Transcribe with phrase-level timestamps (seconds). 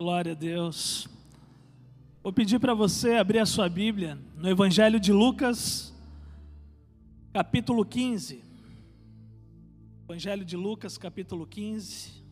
[0.00, 1.06] Glória a Deus.
[2.22, 5.94] Vou pedir para você abrir a sua Bíblia no Evangelho de Lucas,
[7.34, 8.42] capítulo 15.
[10.08, 12.24] Evangelho de Lucas, capítulo 15.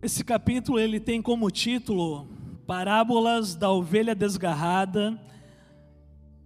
[0.00, 2.26] Esse capítulo ele tem como título
[2.66, 5.20] Parábolas da ovelha desgarrada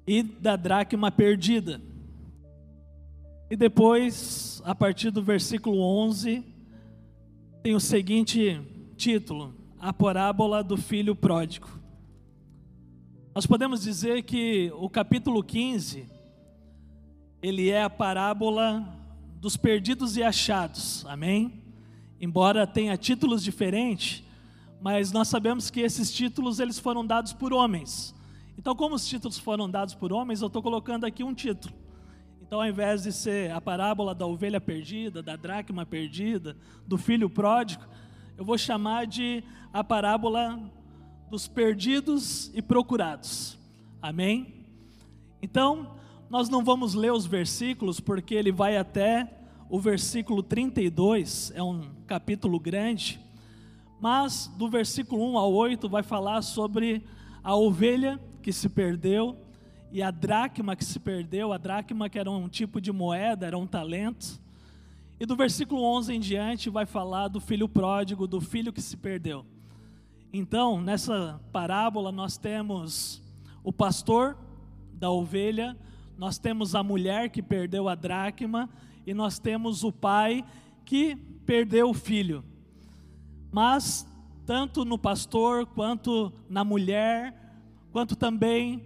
[0.04, 1.80] e da dracma perdida.
[3.48, 6.42] E depois, a partir do versículo 11,
[7.62, 8.60] tem o seguinte
[8.96, 11.68] título: A parábola do filho pródigo.
[13.32, 16.04] Nós podemos dizer que o capítulo 15
[17.40, 18.84] ele é a parábola
[19.40, 21.06] dos perdidos e achados.
[21.06, 21.62] Amém?
[22.20, 24.24] Embora tenha títulos diferentes,
[24.80, 28.12] mas nós sabemos que esses títulos eles foram dados por homens.
[28.58, 31.72] Então, como os títulos foram dados por homens, eu estou colocando aqui um título.
[32.42, 37.30] Então, ao invés de ser a parábola da ovelha perdida, da dracma perdida, do filho
[37.30, 37.84] pródigo,
[38.38, 40.60] eu vou chamar de a parábola
[41.28, 43.58] dos perdidos e procurados.
[44.00, 44.64] Amém?
[45.42, 45.96] Então,
[46.30, 49.28] nós não vamos ler os versículos, porque ele vai até
[49.68, 53.18] o versículo 32, é um capítulo grande,
[54.00, 57.04] mas do versículo 1 ao 8 vai falar sobre
[57.42, 59.36] a ovelha que se perdeu
[59.90, 63.58] e a dracma que se perdeu, a dracma que era um tipo de moeda, era
[63.58, 64.40] um talento.
[65.20, 68.96] E do versículo 11 em diante vai falar do filho pródigo, do filho que se
[68.96, 69.44] perdeu.
[70.32, 73.22] Então, nessa parábola nós temos
[73.64, 74.36] o pastor
[74.92, 75.76] da ovelha,
[76.16, 78.68] nós temos a mulher que perdeu a dracma
[79.06, 80.44] e nós temos o pai
[80.84, 82.44] que perdeu o filho.
[83.50, 84.06] Mas
[84.44, 87.48] tanto no pastor quanto na mulher
[87.92, 88.82] quanto também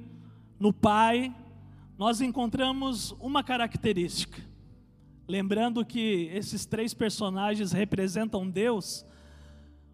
[0.59, 1.35] no Pai,
[1.99, 4.41] nós encontramos uma característica.
[5.29, 9.07] Lembrando que esses três personagens representam Deus,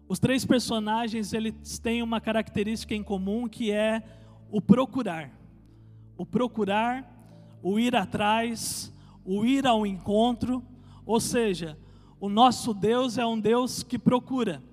[0.07, 4.03] os três personagens eles têm uma característica em comum que é
[4.49, 5.31] o procurar.
[6.17, 7.07] O procurar,
[7.61, 8.91] o ir atrás,
[9.23, 10.65] o ir ao encontro,
[11.05, 11.77] ou seja,
[12.19, 14.63] o nosso Deus é um Deus que procura.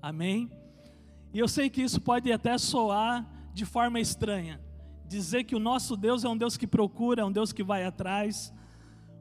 [0.00, 0.50] Amém?
[1.34, 4.60] E eu sei que isso pode até soar de forma estranha.
[5.06, 7.84] Dizer que o nosso Deus é um Deus que procura, é um Deus que vai
[7.84, 8.52] atrás.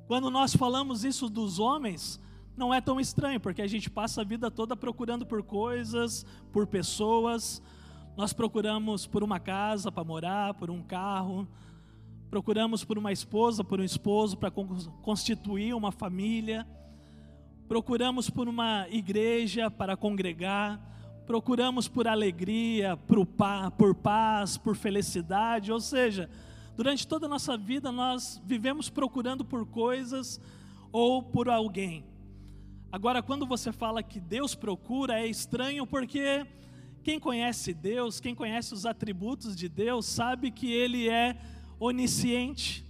[0.07, 2.19] Quando nós falamos isso dos homens,
[2.55, 6.67] não é tão estranho, porque a gente passa a vida toda procurando por coisas, por
[6.67, 7.61] pessoas.
[8.17, 11.47] Nós procuramos por uma casa para morar, por um carro,
[12.29, 16.67] procuramos por uma esposa, por um esposo para constituir uma família,
[17.67, 20.79] procuramos por uma igreja para congregar,
[21.25, 23.25] procuramos por alegria, por,
[23.95, 26.29] paz, por felicidade, ou seja,
[26.75, 30.39] durante toda a nossa vida nós vivemos procurando por coisas
[30.91, 32.05] ou por alguém.
[32.91, 36.45] Agora, quando você fala que Deus procura, é estranho porque
[37.03, 41.37] quem conhece Deus, quem conhece os atributos de Deus, sabe que Ele é
[41.79, 42.85] onisciente,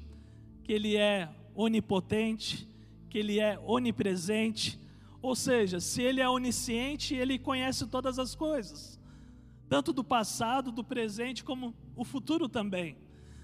[0.63, 2.67] que Ele é onipotente,
[3.09, 4.81] que Ele é onipresente,
[5.21, 8.99] ou seja, se ele é onisciente, ele conhece todas as coisas,
[9.69, 12.97] tanto do passado, do presente, como o futuro também.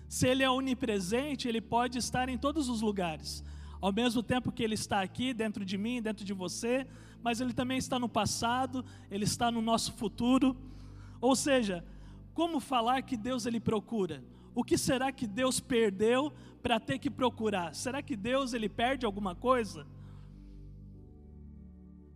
[0.08, 3.44] Se ele é onipresente, ele pode estar em todos os lugares,
[3.82, 6.88] ao mesmo tempo que ele está aqui dentro de mim, dentro de você,
[7.22, 10.56] mas ele também está no passado, ele está no nosso futuro.
[11.20, 11.86] Ou seja,
[12.34, 14.24] como falar que Deus ele procura?
[14.56, 17.76] O que será que Deus perdeu para ter que procurar?
[17.76, 19.86] Será que Deus ele perde alguma coisa?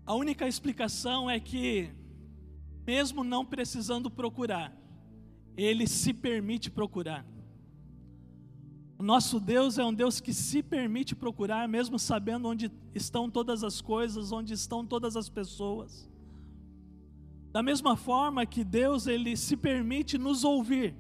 [0.06, 1.90] A única explicação é que,
[2.86, 4.76] mesmo não precisando procurar,
[5.56, 7.26] Ele se permite procurar.
[9.02, 13.64] O nosso Deus é um Deus que se permite procurar, mesmo sabendo onde estão todas
[13.64, 16.08] as coisas, onde estão todas as pessoas.
[17.52, 20.94] Da mesma forma que Deus ele se permite nos ouvir.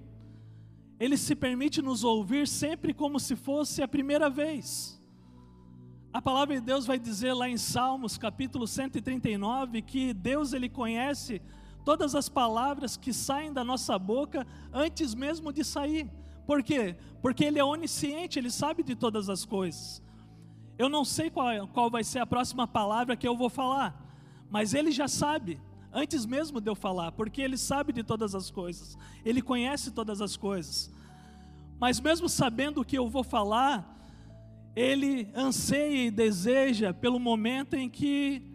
[0.99, 4.99] Ele se permite nos ouvir sempre como se fosse a primeira vez.
[6.11, 11.39] A palavra de Deus vai dizer lá em Salmos, capítulo 139, que Deus ele conhece
[11.85, 16.09] todas as palavras que saem da nossa boca antes mesmo de sair.
[16.45, 16.95] Por quê?
[17.21, 20.01] Porque ele é onisciente, ele sabe de todas as coisas.
[20.77, 24.03] Eu não sei qual, qual vai ser a próxima palavra que eu vou falar,
[24.49, 25.59] mas ele já sabe,
[25.93, 30.21] antes mesmo de eu falar, porque ele sabe de todas as coisas, ele conhece todas
[30.21, 30.91] as coisas.
[31.79, 33.97] Mas mesmo sabendo o que eu vou falar,
[34.75, 38.50] ele anseia e deseja pelo momento em que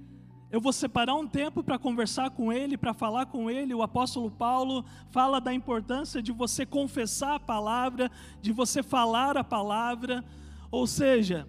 [0.51, 3.75] eu vou separar um tempo para conversar com ele, para falar com ele.
[3.75, 8.11] O apóstolo Paulo fala da importância de você confessar a palavra,
[8.41, 10.25] de você falar a palavra,
[10.71, 11.49] ou seja,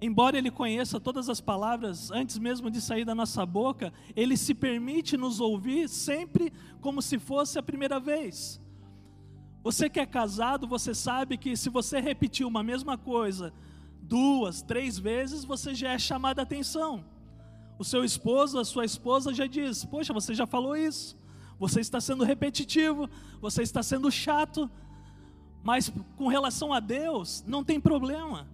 [0.00, 4.54] embora Ele conheça todas as palavras antes mesmo de sair da nossa boca, Ele se
[4.54, 8.60] permite nos ouvir sempre como se fosse a primeira vez.
[9.64, 13.52] Você que é casado, você sabe que se você repetir uma mesma coisa
[14.00, 17.04] duas, três vezes, você já é chamado a atenção.
[17.82, 21.18] O seu esposo, a sua esposa já diz: Poxa, você já falou isso,
[21.58, 24.70] você está sendo repetitivo, você está sendo chato.
[25.64, 28.46] Mas com relação a Deus, não tem problema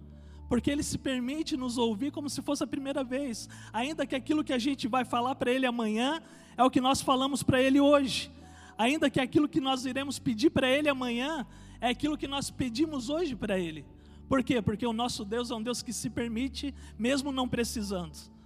[0.47, 4.43] porque Ele se permite nos ouvir como se fosse a primeira vez, ainda que aquilo
[4.43, 6.23] que a gente vai falar para Ele amanhã
[6.57, 8.31] é o que nós falamos para Ele hoje,
[8.75, 11.45] ainda que aquilo que nós iremos pedir para Ele amanhã
[11.79, 13.85] é aquilo que nós pedimos hoje para Ele.
[14.27, 14.59] Por quê?
[14.59, 18.38] Porque o nosso Deus é um Deus que se permite, mesmo não precisando.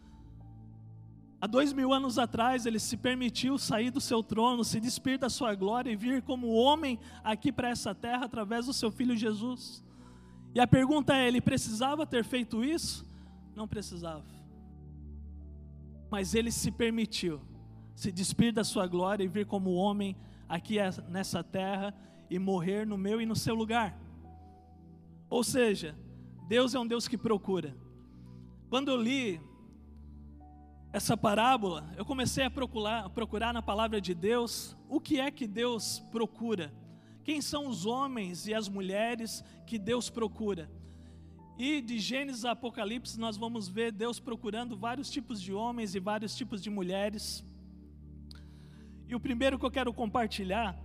[1.44, 5.30] Há dois mil anos atrás, ele se permitiu sair do seu trono, se despir da
[5.30, 9.84] sua glória e vir como homem aqui para essa terra através do seu filho Jesus.
[10.56, 13.06] E a pergunta é: ele precisava ter feito isso?
[13.54, 14.24] Não precisava.
[16.10, 17.42] Mas ele se permitiu
[17.94, 20.16] se despir da sua glória e vir como homem
[20.48, 20.78] aqui
[21.10, 21.94] nessa terra
[22.30, 24.00] e morrer no meu e no seu lugar.
[25.30, 25.94] Ou seja,
[26.48, 27.76] Deus é um Deus que procura.
[28.70, 29.42] Quando eu li
[30.94, 35.32] essa parábola, eu comecei a procurar, a procurar na palavra de Deus o que é
[35.32, 36.72] que Deus procura.
[37.24, 40.70] Quem são os homens e as mulheres que Deus procura?
[41.58, 46.00] E de Gênesis a Apocalipse nós vamos ver Deus procurando vários tipos de homens e
[46.00, 47.44] vários tipos de mulheres.
[49.08, 50.80] E o primeiro que eu quero compartilhar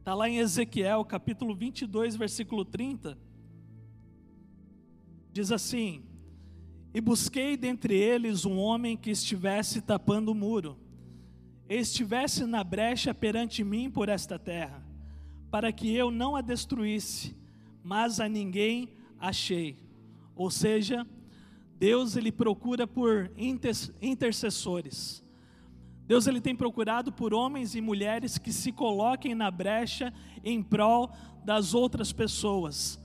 [0.00, 3.16] está lá em Ezequiel, capítulo 22, versículo 30.
[5.32, 6.07] Diz assim:
[6.92, 10.76] E busquei dentre eles um homem que estivesse tapando o muro,
[11.68, 14.88] e estivesse na brecha perante mim por esta terra
[15.50, 17.36] para que eu não a destruísse,
[17.82, 19.78] mas a ninguém achei.
[20.34, 21.06] Ou seja,
[21.78, 23.30] Deus ele procura por
[24.00, 25.24] intercessores.
[26.06, 30.12] Deus ele tem procurado por homens e mulheres que se coloquem na brecha
[30.44, 31.10] em prol
[31.44, 32.98] das outras pessoas.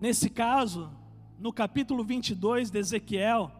[0.00, 0.90] Nesse caso,
[1.38, 3.50] no capítulo 22 de Ezequiel,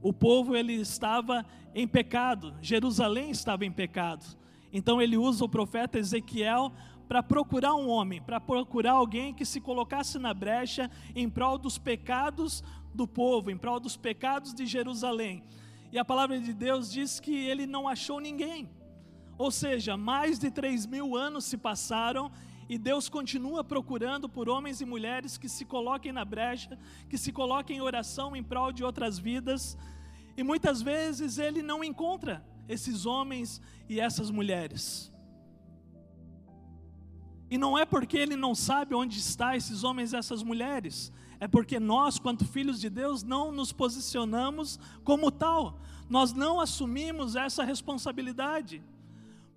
[0.00, 1.44] o povo ele estava
[1.74, 4.24] em pecado, Jerusalém estava em pecado.
[4.72, 6.72] Então ele usa o profeta Ezequiel
[7.08, 11.78] para procurar um homem, para procurar alguém que se colocasse na brecha em prol dos
[11.78, 12.62] pecados
[12.94, 15.42] do povo, em prol dos pecados de Jerusalém.
[15.90, 18.68] E a palavra de Deus diz que ele não achou ninguém.
[19.38, 22.30] Ou seja, mais de três mil anos se passaram
[22.68, 26.78] e Deus continua procurando por homens e mulheres que se coloquem na brecha,
[27.08, 29.76] que se coloquem em oração em prol de outras vidas.
[30.36, 35.10] E muitas vezes ele não encontra esses homens e essas mulheres.
[37.50, 41.10] E não é porque ele não sabe onde está esses homens e essas mulheres,
[41.40, 47.36] é porque nós, quanto filhos de Deus, não nos posicionamos como tal, nós não assumimos
[47.36, 48.82] essa responsabilidade.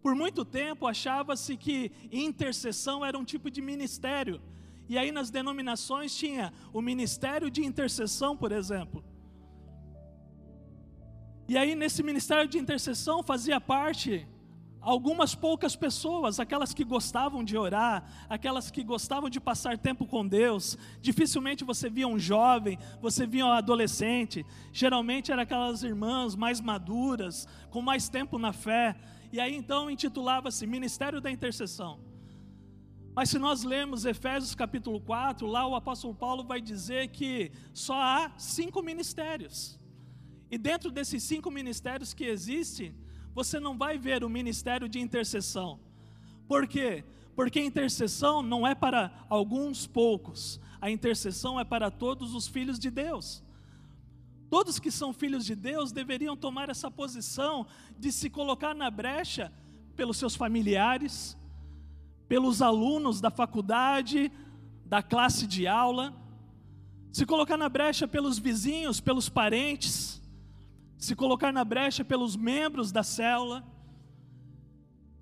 [0.02, 4.42] Por muito tempo achava-se que intercessão era um tipo de ministério,
[4.90, 9.04] e aí nas denominações tinha o ministério de intercessão, por exemplo.
[11.48, 14.28] E aí nesse ministério de intercessão fazia parte
[14.82, 20.28] algumas poucas pessoas, aquelas que gostavam de orar, aquelas que gostavam de passar tempo com
[20.28, 20.78] Deus.
[21.00, 24.46] Dificilmente você via um jovem, você via um adolescente.
[24.74, 28.96] Geralmente eram aquelas irmãs mais maduras, com mais tempo na fé.
[29.32, 32.00] E aí então intitulava-se Ministério da Intercessão.
[33.16, 37.96] Mas se nós lermos Efésios capítulo 4, lá o apóstolo Paulo vai dizer que só
[37.96, 39.80] há cinco ministérios.
[40.50, 42.96] E dentro desses cinco ministérios que existem,
[43.34, 45.80] você não vai ver o ministério de intercessão.
[46.48, 47.04] Por quê?
[47.36, 52.92] Porque intercessão não é para alguns poucos, a intercessão é para todos os filhos de
[52.92, 53.44] Deus.
[54.52, 57.66] Todos que são filhos de Deus deveriam tomar essa posição
[57.98, 59.50] de se colocar na brecha
[59.96, 61.38] pelos seus familiares,
[62.28, 64.30] pelos alunos da faculdade,
[64.86, 66.14] da classe de aula,
[67.14, 70.22] se colocar na brecha pelos vizinhos, pelos parentes,
[70.98, 73.64] se colocar na brecha pelos membros da célula.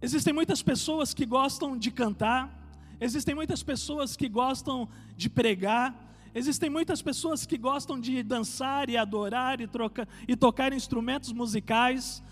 [0.01, 2.51] Existem muitas pessoas que gostam de cantar,
[2.99, 8.97] existem muitas pessoas que gostam de pregar, existem muitas pessoas que gostam de dançar e
[8.97, 12.23] adorar e, troca, e tocar instrumentos musicais,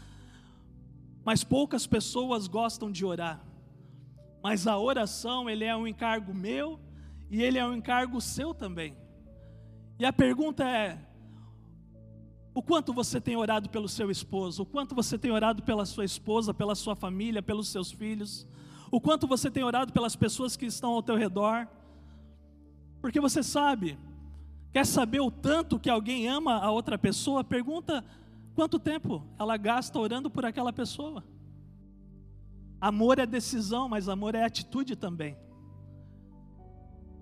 [1.24, 3.46] mas poucas pessoas gostam de orar.
[4.44, 6.80] Mas a oração, ele é um encargo meu
[7.30, 8.96] e ele é um encargo seu também.
[10.00, 10.98] E a pergunta é:
[12.54, 16.06] o quanto você tem orado pelo seu esposo, o quanto você tem orado pela sua
[16.06, 18.48] esposa, pela sua família, pelos seus filhos,
[18.90, 21.68] o quanto você tem orado pelas pessoas que estão ao teu redor,
[23.02, 23.98] porque você sabe
[24.78, 27.44] Quer saber o tanto que alguém ama a outra pessoa?
[27.44, 28.06] Pergunta
[28.54, 31.24] quanto tempo ela gasta orando por aquela pessoa.
[32.80, 35.36] Amor é decisão, mas amor é atitude também.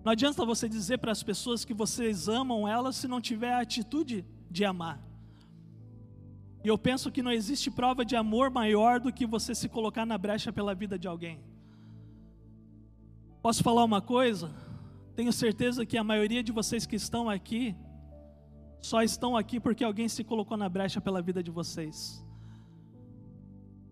[0.04, 3.62] Não adianta você dizer para as pessoas que vocês amam elas se não tiver a
[3.62, 5.02] atitude de amar.
[6.62, 10.06] E eu penso que não existe prova de amor maior do que você se colocar
[10.06, 11.40] na brecha pela vida de alguém.
[13.42, 14.65] Posso falar uma coisa?
[15.16, 17.76] Tenho certeza que a maioria de vocês que estão aqui
[18.82, 22.24] só estão aqui porque alguém se colocou na brecha pela vida de vocês.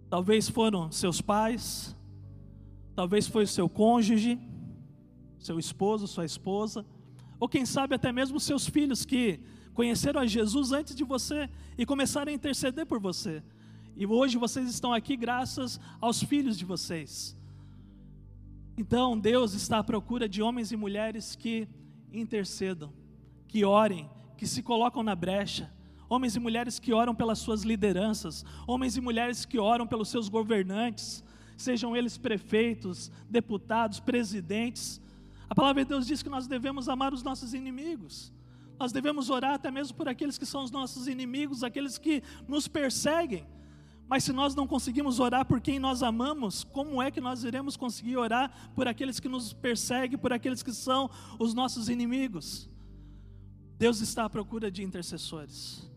[0.10, 1.96] Talvez foram seus pais,
[2.94, 4.38] talvez foi o seu cônjuge,
[5.40, 6.86] seu esposo, sua esposa,
[7.40, 9.40] ou quem sabe até mesmo seus filhos que
[9.74, 13.42] conheceram a Jesus antes de você e começaram a interceder por você.
[13.96, 17.36] E hoje vocês estão aqui graças aos filhos de vocês.
[18.78, 21.68] Então, Deus está à procura de homens e mulheres que
[22.12, 22.92] intercedam,
[23.48, 25.72] que orem, que se colocam na brecha,
[26.10, 30.28] homens e mulheres que oram pelas suas lideranças, homens e mulheres que oram pelos seus
[30.28, 31.24] governantes,
[31.56, 35.00] sejam eles prefeitos, deputados, presidentes.
[35.48, 38.34] A palavra de Deus diz que nós devemos amar os nossos inimigos.
[38.80, 42.68] Nós devemos orar até mesmo por aqueles que são os nossos inimigos, aqueles que nos
[42.68, 43.46] perseguem.
[44.08, 47.78] Mas se nós não conseguimos orar por quem nós amamos, como é que nós iremos
[47.78, 52.70] conseguir orar por aqueles que nos perseguem, por aqueles que são os nossos inimigos?
[53.78, 55.90] Deus está à procura de intercessores.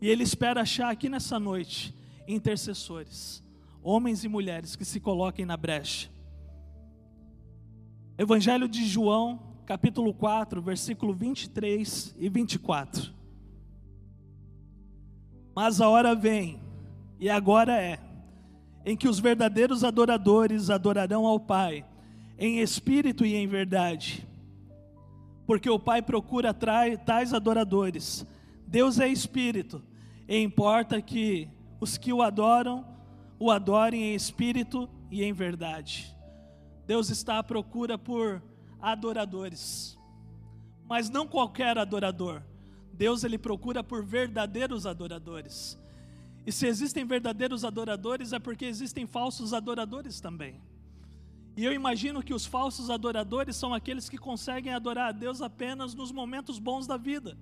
[0.00, 1.94] E Ele espera achar aqui nessa noite
[2.26, 3.42] intercessores,
[3.82, 6.10] homens e mulheres que se coloquem na brecha.
[8.16, 13.12] Evangelho de João, capítulo 4, versículo 23 e 24.
[15.54, 16.60] Mas a hora vem,
[17.20, 17.98] e agora é,
[18.84, 21.84] em que os verdadeiros adoradores adorarão ao Pai,
[22.38, 24.26] em espírito e em verdade,
[25.46, 28.26] porque o Pai procura tais adoradores.
[28.66, 29.82] Deus é espírito,
[30.28, 31.48] e importa que
[31.80, 32.86] os que o adoram,
[33.38, 36.14] o adorem em espírito e em verdade.
[36.86, 38.42] Deus está à procura por
[38.80, 39.98] adoradores,
[40.86, 42.42] mas não qualquer adorador.
[42.92, 45.78] Deus ele procura por verdadeiros adoradores.
[46.48, 50.58] E se existem verdadeiros adoradores, é porque existem falsos adoradores também.
[51.54, 55.94] E eu imagino que os falsos adoradores são aqueles que conseguem adorar a Deus apenas
[55.94, 57.36] nos momentos bons da vida.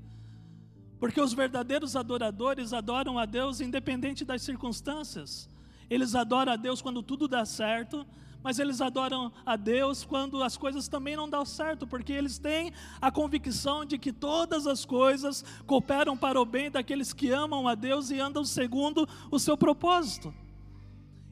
[0.98, 5.48] Porque os verdadeiros adoradores adoram a Deus independente das circunstâncias.
[5.88, 8.04] Eles adoram a Deus quando tudo dá certo,
[8.46, 12.72] mas eles adoram a Deus quando as coisas também não dão certo, porque eles têm
[13.00, 17.74] a convicção de que todas as coisas cooperam para o bem daqueles que amam a
[17.74, 20.32] Deus e andam segundo o seu propósito.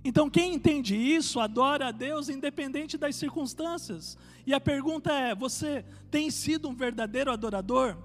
[0.05, 4.19] Então, quem entende isso, adora a Deus independente das circunstâncias.
[4.45, 7.97] E a pergunta é: você tem sido um verdadeiro adorador?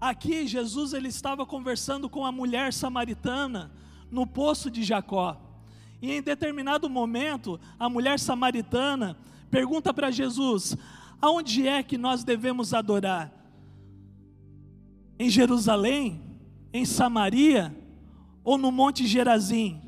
[0.00, 3.72] Aqui, Jesus ele estava conversando com a mulher samaritana
[4.08, 5.45] no poço de Jacó.
[6.06, 9.16] E em determinado momento, a mulher samaritana
[9.50, 10.76] pergunta para Jesus:
[11.20, 13.32] aonde é que nós devemos adorar?
[15.18, 16.22] Em Jerusalém?
[16.72, 17.76] Em Samaria?
[18.44, 19.82] Ou no Monte Gerazim?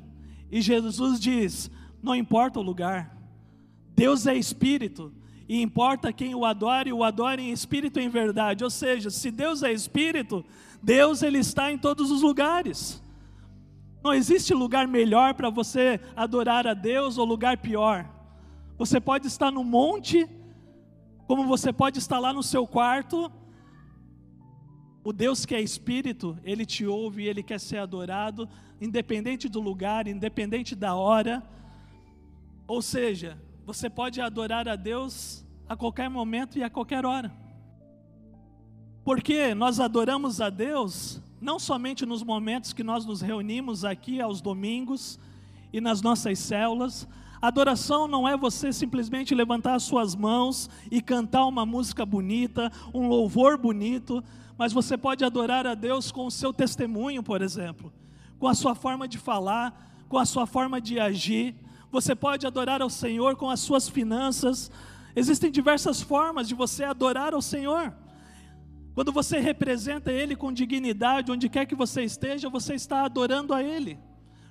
[0.51, 1.71] E Jesus diz:
[2.03, 3.17] não importa o lugar,
[3.95, 5.13] Deus é espírito,
[5.49, 8.65] e importa quem o adore, o adore em espírito e em verdade.
[8.65, 10.45] Ou seja, se Deus é espírito,
[10.83, 13.01] Deus ele está em todos os lugares.
[14.09, 18.09] Não existe lugar melhor para você adorar a Deus ou lugar pior.
[18.79, 20.27] Você pode estar no monte,
[21.27, 23.31] como você pode estar lá no seu quarto.
[25.05, 28.49] O Deus que é espírito, ele te ouve e ele quer ser adorado
[28.81, 31.43] independente do lugar, independente da hora.
[32.67, 37.31] Ou seja, você pode adorar a Deus a qualquer momento e a qualquer hora.
[39.05, 44.41] Porque nós adoramos a Deus não somente nos momentos que nós nos reunimos aqui aos
[44.41, 45.19] domingos
[45.73, 47.07] e nas nossas células.
[47.41, 53.09] Adoração não é você simplesmente levantar as suas mãos e cantar uma música bonita, um
[53.09, 54.23] louvor bonito,
[54.57, 57.93] mas você pode adorar a Deus com o seu testemunho, por exemplo
[58.39, 61.55] com a sua forma de falar, com a sua forma de agir.
[61.91, 64.71] Você pode adorar ao Senhor com as suas finanças.
[65.17, 67.93] Existem diversas formas de você adorar ao Senhor.
[68.99, 73.63] Quando você representa Ele com dignidade, onde quer que você esteja, você está adorando a
[73.63, 73.97] Ele.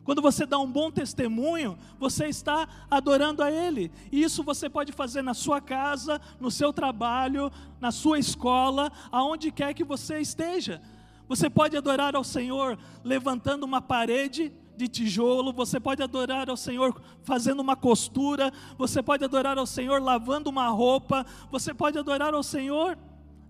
[0.05, 3.91] Quando você dá um bom testemunho, você está adorando a Ele.
[4.09, 7.51] E isso você pode fazer na sua casa, no seu trabalho,
[7.81, 10.81] na sua escola, aonde quer que você esteja.
[11.27, 17.01] Você pode adorar ao Senhor levantando uma parede de tijolo, você pode adorar ao Senhor
[17.21, 22.43] fazendo uma costura, você pode adorar ao Senhor lavando uma roupa, você pode adorar ao
[22.43, 22.97] Senhor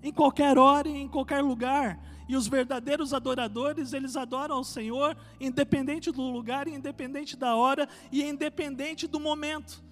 [0.08, 2.00] em qualquer hora e em qualquer lugar.
[2.28, 8.24] E os verdadeiros adoradores, eles adoram ao Senhor, independente do lugar, independente da hora e
[8.24, 9.84] independente do momento.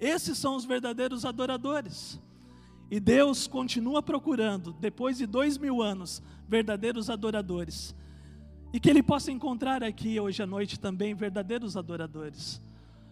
[0.00, 2.20] Esses são os verdadeiros adoradores.
[2.90, 7.94] E Deus continua procurando, depois de dois mil anos, verdadeiros adoradores.
[8.72, 12.60] E que Ele possa encontrar aqui hoje à noite também verdadeiros adoradores,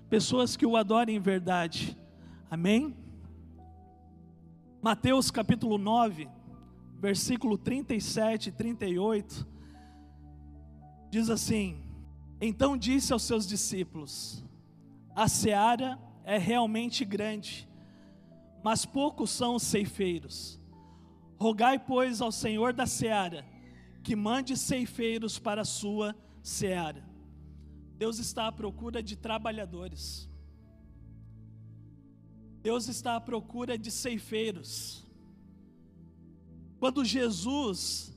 [0.09, 1.97] pessoas que o adorem em verdade.
[2.51, 2.95] Amém?
[4.83, 6.29] Mateus capítulo 9,
[7.05, 9.47] versículo 37 e 38,
[11.11, 11.85] diz assim:
[12.41, 14.43] Então disse aos seus discípulos:
[15.15, 17.69] A seara é realmente grande,
[18.63, 20.59] mas poucos são os ceifeiros.
[21.37, 23.45] Rogai, pois, ao Senhor da seara,
[24.03, 27.05] que mande ceifeiros para a sua seara.
[27.99, 30.27] Deus está à procura de trabalhadores.
[32.63, 35.04] Deus está à procura de ceifeiros.
[36.79, 38.15] Quando Jesus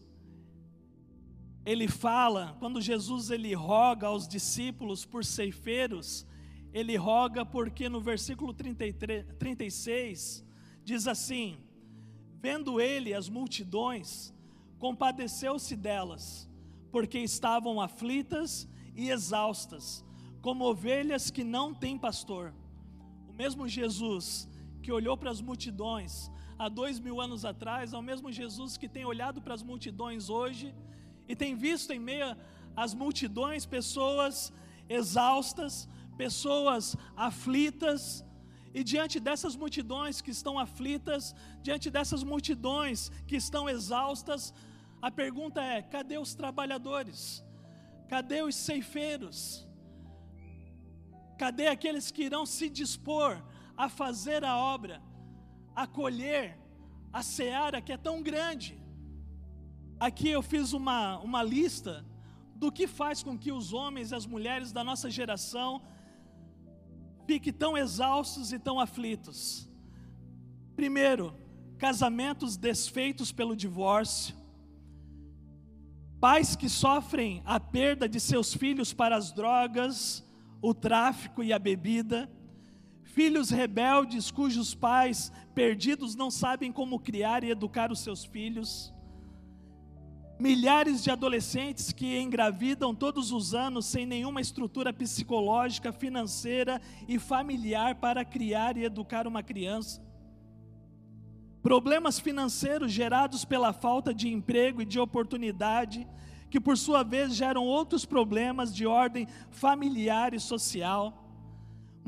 [1.68, 6.26] ele fala, quando Jesus ele roga aos discípulos por ceifeiros,
[6.72, 10.46] ele roga porque no versículo 33, 36
[10.82, 11.58] diz assim:
[12.40, 14.34] Vendo ele as multidões,
[14.80, 16.50] compadeceu-se delas,
[16.90, 20.06] porque estavam aflitas e exaustas,
[20.42, 22.54] como ovelhas que não têm pastor.
[23.28, 24.48] O mesmo Jesus
[24.82, 28.90] que olhou para as multidões há dois mil anos atrás, é o mesmo Jesus que
[28.90, 30.74] tem olhado para as multidões hoje
[31.28, 32.36] e tem visto em meio
[32.76, 34.52] às multidões pessoas
[34.90, 35.88] exaustas,
[36.18, 38.24] pessoas aflitas,
[38.74, 41.34] e diante dessas multidões que estão aflitas,
[41.64, 44.54] diante dessas multidões que estão exaustas,
[45.02, 47.44] a pergunta é: cadê os trabalhadores?
[48.08, 49.68] Cadê os ceifeiros?
[51.38, 53.42] Cadê aqueles que irão se dispor
[53.76, 55.02] a fazer a obra,
[55.78, 56.58] a colher
[57.14, 58.76] a seara que é tão grande?
[60.00, 62.04] Aqui eu fiz uma, uma lista
[62.56, 65.82] do que faz com que os homens e as mulheres da nossa geração
[67.28, 69.70] fiquem tão exaustos e tão aflitos.
[70.76, 71.34] Primeiro,
[71.78, 74.36] casamentos desfeitos pelo divórcio,
[76.20, 80.26] pais que sofrem a perda de seus filhos para as drogas,
[80.60, 82.28] o tráfico e a bebida,
[83.18, 88.94] filhos rebeldes cujos pais perdidos não sabem como criar e educar os seus filhos
[90.40, 97.96] Milhares de adolescentes que engravidam todos os anos sem nenhuma estrutura psicológica, financeira e familiar
[97.96, 100.00] para criar e educar uma criança.
[101.64, 106.08] Problemas financeiros gerados pela falta de emprego e de oportunidade,
[106.52, 111.27] que por sua vez geram outros problemas de ordem familiar e social.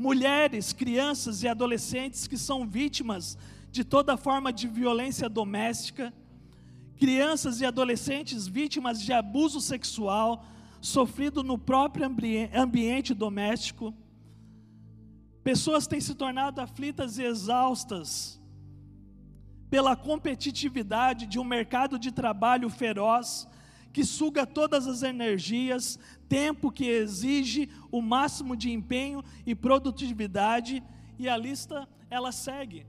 [0.00, 3.36] Mulheres, crianças e adolescentes que são vítimas
[3.70, 6.12] de toda forma de violência doméstica
[7.00, 10.44] crianças e adolescentes vítimas de abuso sexual
[10.82, 13.94] sofrido no próprio ambiente doméstico.
[15.42, 18.38] Pessoas têm se tornado aflitas e exaustas
[19.70, 23.48] pela competitividade de um mercado de trabalho feroz
[23.94, 25.98] que suga todas as energias,
[26.36, 30.82] tempo que exige o máximo de empenho e produtividade,
[31.18, 32.86] e a lista ela segue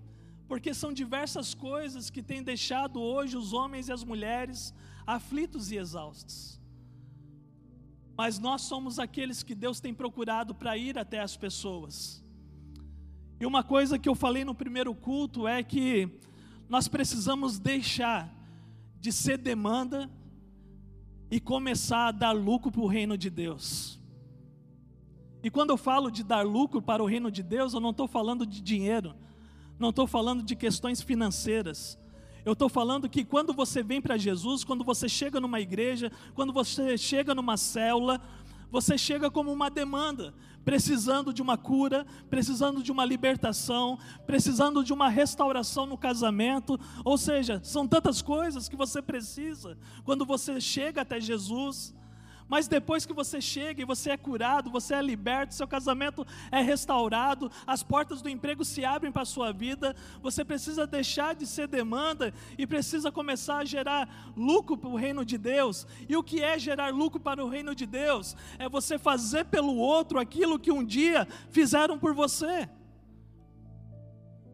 [0.51, 4.73] porque são diversas coisas que têm deixado hoje os homens e as mulheres
[5.08, 6.60] aflitos e exaustos.
[8.17, 12.21] Mas nós somos aqueles que Deus tem procurado para ir até as pessoas.
[13.39, 16.10] E uma coisa que eu falei no primeiro culto é que
[16.67, 18.30] nós precisamos deixar
[18.99, 20.12] de ser demanda
[21.32, 24.00] e começar a dar lucro para o reino de Deus.
[25.41, 28.08] E quando eu falo de dar lucro para o reino de Deus, eu não estou
[28.08, 29.15] falando de dinheiro
[29.82, 31.98] não estou falando de questões financeiras.
[32.46, 36.54] Eu estou falando que quando você vem para Jesus, quando você chega numa igreja, quando
[36.54, 38.22] você chega numa célula,
[38.70, 44.93] você chega como uma demanda, precisando de uma cura, precisando de uma libertação, precisando de
[44.93, 51.02] uma restauração no casamento, ou seja, são tantas coisas que você precisa quando você chega
[51.02, 51.93] até Jesus.
[52.51, 56.61] Mas depois que você chega e você é curado, você é liberto, seu casamento é
[56.61, 61.47] restaurado, as portas do emprego se abrem para a sua vida, você precisa deixar de
[61.47, 65.87] ser demanda e precisa começar a gerar lucro para o reino de Deus.
[66.09, 68.35] E o que é gerar lucro para o reino de Deus?
[68.59, 72.67] É você fazer pelo outro aquilo que um dia fizeram por você.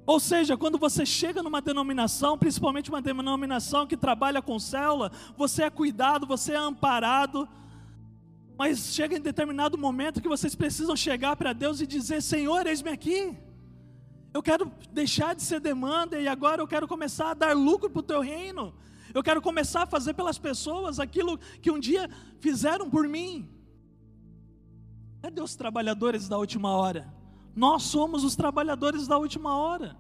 [0.06, 5.64] Ou seja, quando você chega numa denominação, principalmente uma denominação que trabalha com célula, você
[5.64, 7.50] é cuidado, você é amparado.
[8.58, 12.90] Mas chega em determinado momento que vocês precisam chegar para Deus e dizer: Senhor, eis-me
[12.90, 13.38] aqui.
[14.34, 18.00] Eu quero deixar de ser demanda e agora eu quero começar a dar lucro para
[18.00, 18.74] o teu reino.
[19.14, 23.50] Eu quero começar a fazer pelas pessoas aquilo que um dia fizeram por mim.
[25.22, 27.14] Cadê os trabalhadores da última hora?
[27.56, 29.98] Nós somos os trabalhadores da última hora.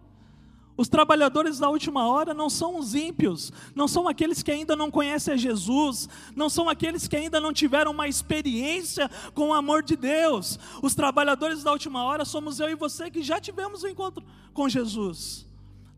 [0.77, 4.91] Os trabalhadores da última hora não são os ímpios, não são aqueles que ainda não
[4.91, 9.81] conhecem a Jesus, não são aqueles que ainda não tiveram uma experiência com o amor
[9.81, 10.59] de Deus.
[10.83, 14.69] Os trabalhadores da última hora somos eu e você que já tivemos um encontro com
[14.69, 15.47] Jesus.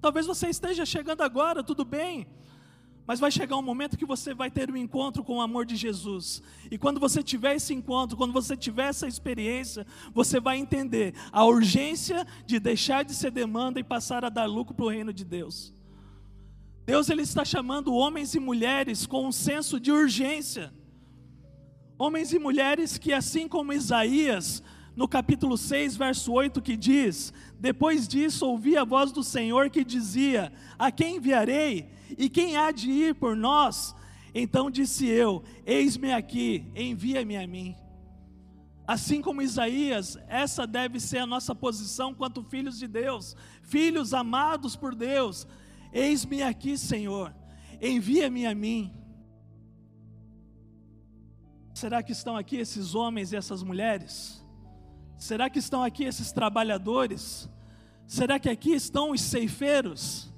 [0.02, 2.26] Talvez você esteja chegando agora, tudo bem,
[3.10, 5.76] mas vai chegar um momento que você vai ter um encontro com o amor de
[5.76, 6.44] Jesus.
[6.70, 11.44] E quando você tiver esse encontro, quando você tiver essa experiência, você vai entender a
[11.44, 15.26] urgência de deixar de ser demanda e passar a dar lucro para o reino de
[15.26, 15.74] Deus.
[16.86, 20.72] Deus ele está chamando homens e mulheres com um senso de urgência.
[21.98, 24.62] Homens e mulheres que assim como Isaías,
[25.00, 29.82] no capítulo 6, verso 8, que diz: Depois disso ouvi a voz do Senhor que
[29.82, 31.90] dizia: A quem enviarei?
[32.18, 33.96] E quem há de ir por nós?
[34.36, 37.78] Então disse eu: Eis-me aqui, envia-me a mim.
[38.86, 44.76] Assim como Isaías, essa deve ser a nossa posição quanto filhos de Deus, filhos amados
[44.76, 45.48] por Deus.
[45.94, 47.34] Eis-me aqui, Senhor,
[47.82, 48.94] envia-me a mim.
[51.74, 54.40] Será que estão aqui esses homens e essas mulheres?
[55.20, 57.50] Será que estão aqui esses trabalhadores?
[58.08, 60.34] Será que aqui estão os ceifeiros?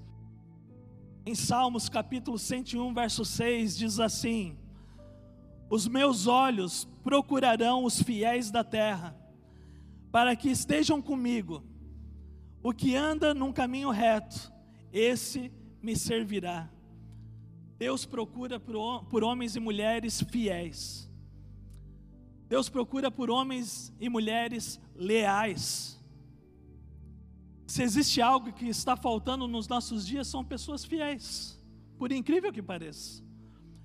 [1.23, 4.57] Em Salmos capítulo 101, verso 6, diz assim:
[5.69, 9.15] Os meus olhos procurarão os fiéis da terra,
[10.11, 11.63] para que estejam comigo.
[12.63, 14.51] O que anda num caminho reto,
[14.91, 16.67] esse me servirá.
[17.77, 21.10] Deus procura por, homens e mulheres fiéis.
[22.51, 25.97] Deus procura por homens e mulheres leais.
[27.65, 31.57] Se existe algo que está faltando nos nossos dias, são pessoas fiéis,
[31.97, 33.23] por incrível que pareça.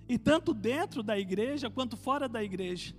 [0.09, 2.92] E tanto dentro da igreja quanto fora da igreja.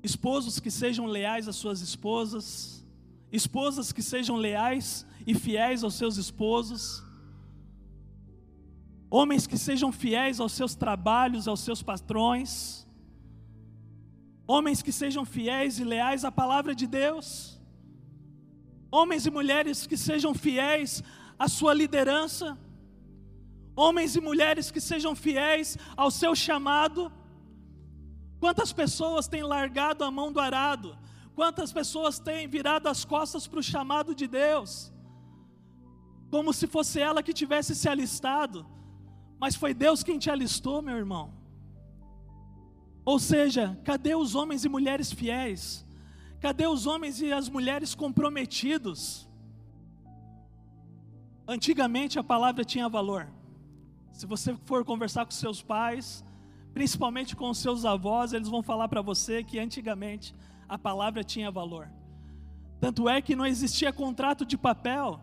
[0.00, 2.86] Esposos que sejam leais às suas esposas,
[3.32, 7.02] esposas que sejam leais e fiéis aos seus esposos,
[9.16, 12.86] homens que sejam fiéis aos seus trabalhos, aos seus patrões,
[14.54, 17.54] homens que sejam fiéis e leais à palavra de Deus
[18.98, 21.02] homens e mulheres que sejam fiéis
[21.36, 22.56] à sua liderança,
[23.74, 27.12] homens e mulheres que sejam fiéis ao seu chamado.
[28.38, 30.96] Quantas pessoas têm largado a mão do arado?
[31.34, 34.92] Quantas pessoas têm virado as costas para o chamado de Deus?
[36.30, 38.64] Como se fosse ela que tivesse se alistado,
[39.44, 41.30] mas foi Deus quem te alistou, meu irmão.
[43.04, 45.84] Ou seja, cadê os homens e mulheres fiéis?
[46.40, 49.28] Cadê os homens e as mulheres comprometidos?
[51.46, 53.28] Antigamente a palavra tinha valor.
[54.12, 56.24] Se você for conversar com seus pais,
[56.72, 60.34] principalmente com seus avós, eles vão falar para você que antigamente
[60.66, 61.90] a palavra tinha valor.
[62.80, 65.20] Tanto é que não existia contrato de papel.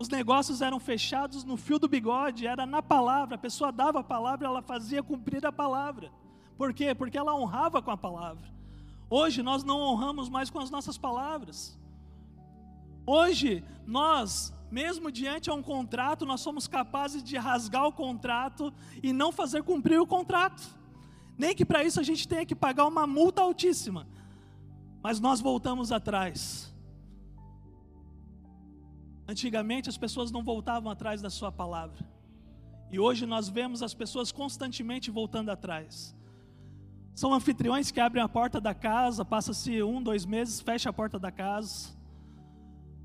[0.00, 3.34] Os negócios eram fechados no fio do bigode, era na palavra.
[3.34, 6.10] A pessoa dava a palavra, ela fazia cumprir a palavra.
[6.56, 6.94] Por quê?
[6.94, 8.48] Porque ela honrava com a palavra.
[9.10, 11.78] Hoje nós não honramos mais com as nossas palavras.
[13.04, 19.12] Hoje nós, mesmo diante a um contrato, nós somos capazes de rasgar o contrato e
[19.12, 20.66] não fazer cumprir o contrato.
[21.36, 24.06] Nem que para isso a gente tenha que pagar uma multa altíssima.
[25.02, 26.69] Mas nós voltamos atrás.
[29.30, 32.04] Antigamente as pessoas não voltavam atrás da sua palavra.
[32.90, 36.16] E hoje nós vemos as pessoas constantemente voltando atrás.
[37.14, 41.16] São anfitriões que abrem a porta da casa, passa-se um, dois meses, fecha a porta
[41.16, 41.96] da casa.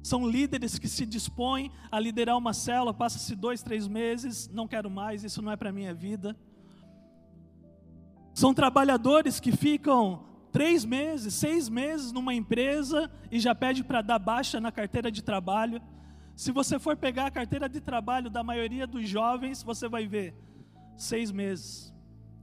[0.01, 4.89] São líderes que se dispõem a liderar uma célula, passa-se dois, três meses, não quero
[4.89, 6.35] mais, isso não é para a minha vida.
[8.33, 14.17] São trabalhadores que ficam três meses, seis meses numa empresa e já pede para dar
[14.17, 15.79] baixa na carteira de trabalho.
[16.35, 20.35] Se você for pegar a carteira de trabalho da maioria dos jovens, você vai ver
[20.97, 21.93] seis meses,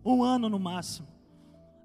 [0.05, 1.13] um ano no máximo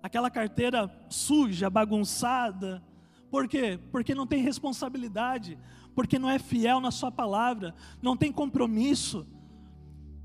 [0.01, 2.83] aquela carteira suja, bagunçada.
[3.29, 3.79] Por quê?
[3.91, 5.57] Porque não tem responsabilidade,
[5.93, 9.27] porque não é fiel na sua palavra, não tem compromisso.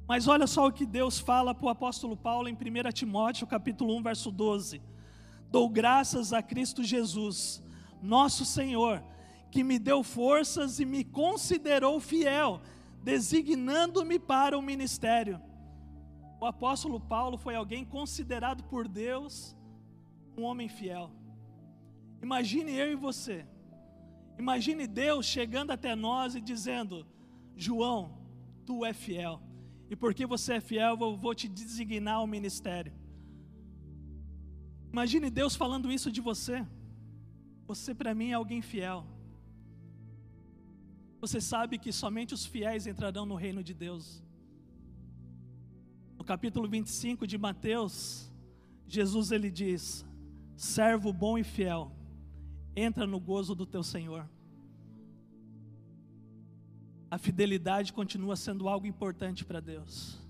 [0.07, 3.97] Mas olha só o que Deus fala para o apóstolo Paulo em 1 Timóteo, capítulo
[3.99, 4.81] 1, verso 12.
[5.51, 7.63] Dou graças a Cristo Jesus,
[8.01, 9.03] nosso Senhor,
[9.53, 12.63] que me deu forças e me considerou fiel,
[13.03, 15.39] designando-me para o ministério.
[16.41, 19.55] O apóstolo Paulo foi alguém considerado por Deus
[20.39, 21.11] um homem fiel.
[22.23, 23.47] Imagine eu e você.
[24.39, 27.07] Imagine Deus chegando até nós e dizendo:
[27.55, 28.19] João,
[28.65, 29.39] tu é fiel,
[29.91, 32.95] e porque você é fiel, eu vou te designar ao ministério.
[34.91, 36.67] Imagine Deus falando isso de você.
[37.67, 39.12] Você para mim é alguém fiel.
[41.23, 44.21] Você sabe que somente os fiéis entrarão no reino de Deus.
[46.19, 48.29] No capítulo 25 de Mateus,
[48.89, 50.05] Jesus ele diz:
[50.57, 51.93] Servo bom e fiel,
[52.75, 54.29] entra no gozo do teu Senhor.
[57.09, 60.21] A fidelidade continua sendo algo importante para Deus.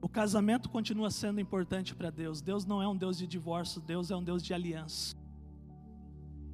[0.00, 2.40] O casamento continua sendo importante para Deus.
[2.40, 5.16] Deus não é um Deus de divórcio, Deus é um Deus de aliança.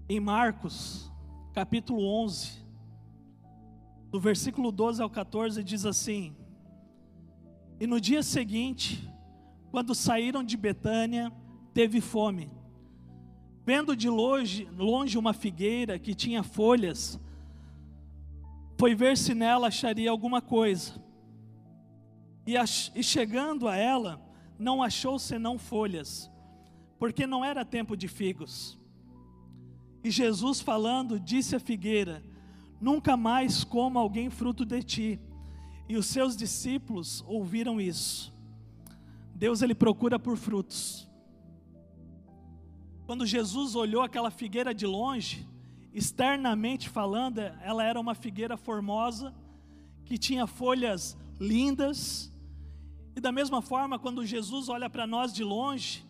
[0.09, 1.13] Em Marcos,
[1.53, 2.62] capítulo 11,
[4.13, 6.37] do versículo 12 ao 14, diz assim:
[7.81, 9.11] E no dia seguinte,
[9.71, 11.33] quando saíram de Betânia,
[11.73, 12.53] teve fome.
[13.65, 17.19] Vendo de longe, longe uma figueira que tinha folhas,
[18.79, 21.03] foi ver se nela acharia alguma coisa.
[22.47, 22.55] E,
[22.95, 24.21] e chegando a ela,
[24.59, 26.31] não achou senão folhas,
[26.99, 28.79] porque não era tempo de figos.
[30.05, 32.23] E Jesus falando, disse à figueira:
[32.83, 35.21] Nunca mais coma alguém fruto de ti.
[35.89, 38.35] E os seus discípulos ouviram isso.
[39.37, 41.09] Deus ele procura por frutos.
[43.07, 45.49] Quando Jesus olhou aquela figueira de longe,
[45.95, 49.33] externamente falando, ela era uma figueira formosa,
[50.05, 52.33] que tinha folhas lindas.
[53.15, 56.05] E da mesma forma, quando Jesus olha para nós de longe,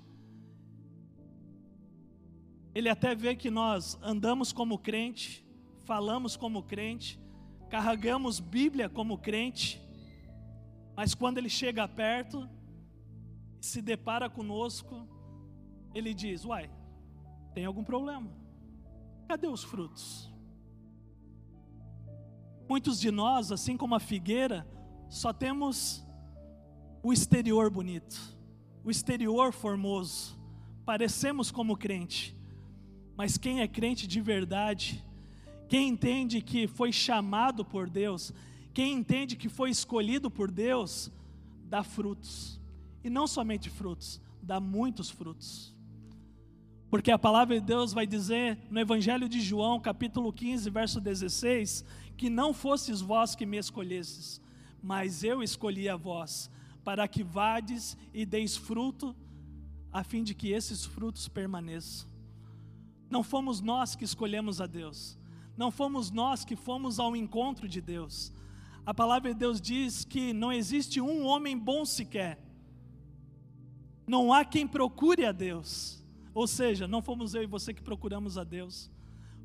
[2.74, 5.41] ele até vê que nós andamos como crente,
[5.85, 7.21] falamos como crente,
[7.68, 9.81] carregamos Bíblia como crente,
[10.95, 12.49] mas quando ele chega perto,
[13.61, 15.09] se depara conosco,
[15.95, 16.71] ele diz: Uai,
[17.55, 18.31] tem algum problema?
[19.29, 20.31] Cadê os frutos?
[22.68, 24.66] Muitos de nós, assim como a figueira,
[25.09, 26.07] só temos
[27.03, 28.18] o exterior bonito,
[28.85, 30.38] o exterior formoso,
[30.85, 32.37] parecemos como crente,
[33.16, 35.05] mas quem é crente de verdade,
[35.72, 38.30] quem entende que foi chamado por Deus,
[38.74, 41.11] quem entende que foi escolhido por Deus,
[41.64, 42.61] dá frutos,
[43.02, 45.74] e não somente frutos, dá muitos frutos.
[46.90, 51.87] Porque a palavra de Deus vai dizer no Evangelho de João, capítulo 15, verso 16,
[52.18, 54.42] que não fostes vós que me escolhestes,
[54.82, 56.50] mas eu escolhi a vós,
[56.85, 59.16] para que vades e deis fruto,
[59.90, 62.06] a fim de que esses frutos permaneçam.
[63.08, 65.16] Não fomos nós que escolhemos a Deus,
[65.56, 68.32] não fomos nós que fomos ao encontro de Deus.
[68.84, 72.38] A palavra de Deus diz que não existe um homem bom sequer,
[74.06, 78.36] não há quem procure a Deus, ou seja, não fomos eu e você que procuramos
[78.36, 78.90] a Deus,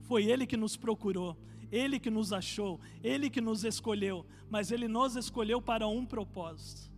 [0.01, 1.37] foi Ele que nos procurou,
[1.71, 6.91] Ele que nos achou, Ele que nos escolheu, mas Ele nos escolheu para um propósito.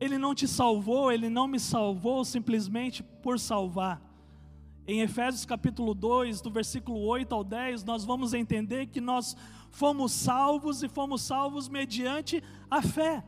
[0.00, 4.07] Ele não te salvou, Ele não me salvou simplesmente por salvar.
[4.90, 9.36] Em Efésios capítulo 2, do versículo 8 ao 10, nós vamos entender que nós
[9.70, 13.22] fomos salvos e fomos salvos mediante a fé.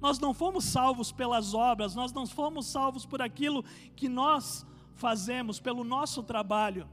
[0.00, 3.64] Nós não fomos salvos pelas obras, nós não fomos salvos por aquilo
[3.96, 6.88] que nós fazemos, pelo nosso trabalho.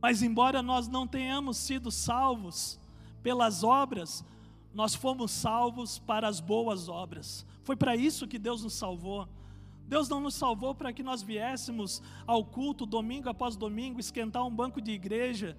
[0.00, 2.80] Mas, embora nós não tenhamos sido salvos
[3.22, 4.24] pelas obras,
[4.72, 7.44] nós fomos salvos para as boas obras.
[7.62, 9.28] Foi para isso que Deus nos salvou.
[9.86, 14.54] Deus não nos salvou para que nós viéssemos ao culto domingo após domingo, esquentar um
[14.54, 15.56] banco de igreja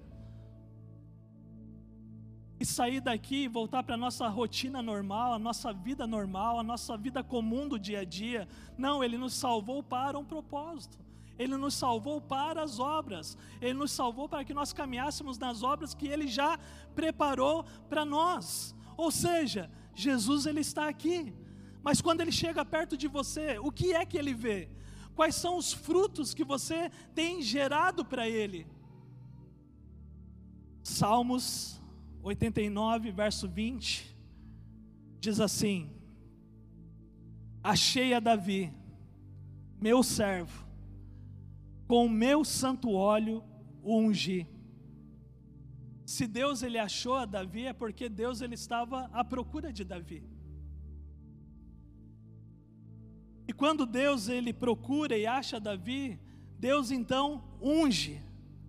[2.58, 6.62] e sair daqui e voltar para a nossa rotina normal, a nossa vida normal, a
[6.62, 8.48] nossa vida comum do dia a dia.
[8.78, 10.98] Não, Ele nos salvou para um propósito.
[11.38, 13.36] Ele nos salvou para as obras.
[13.60, 16.58] Ele nos salvou para que nós caminhássemos nas obras que Ele já
[16.94, 18.74] preparou para nós.
[18.96, 21.34] Ou seja, Jesus Ele está aqui.
[21.82, 24.68] Mas quando ele chega perto de você, o que é que ele vê?
[25.14, 28.66] Quais são os frutos que você tem gerado para ele?
[30.82, 31.80] Salmos
[32.22, 34.16] 89, verso 20,
[35.18, 35.90] diz assim:
[37.62, 38.72] Achei a Davi,
[39.80, 40.66] meu servo,
[41.88, 43.42] com o meu santo óleo
[43.82, 44.46] o ungi.
[46.04, 50.22] Se Deus ele achou a Davi é porque Deus ele estava à procura de Davi.
[53.48, 56.18] E quando Deus ele procura e acha Davi,
[56.58, 58.20] Deus então unge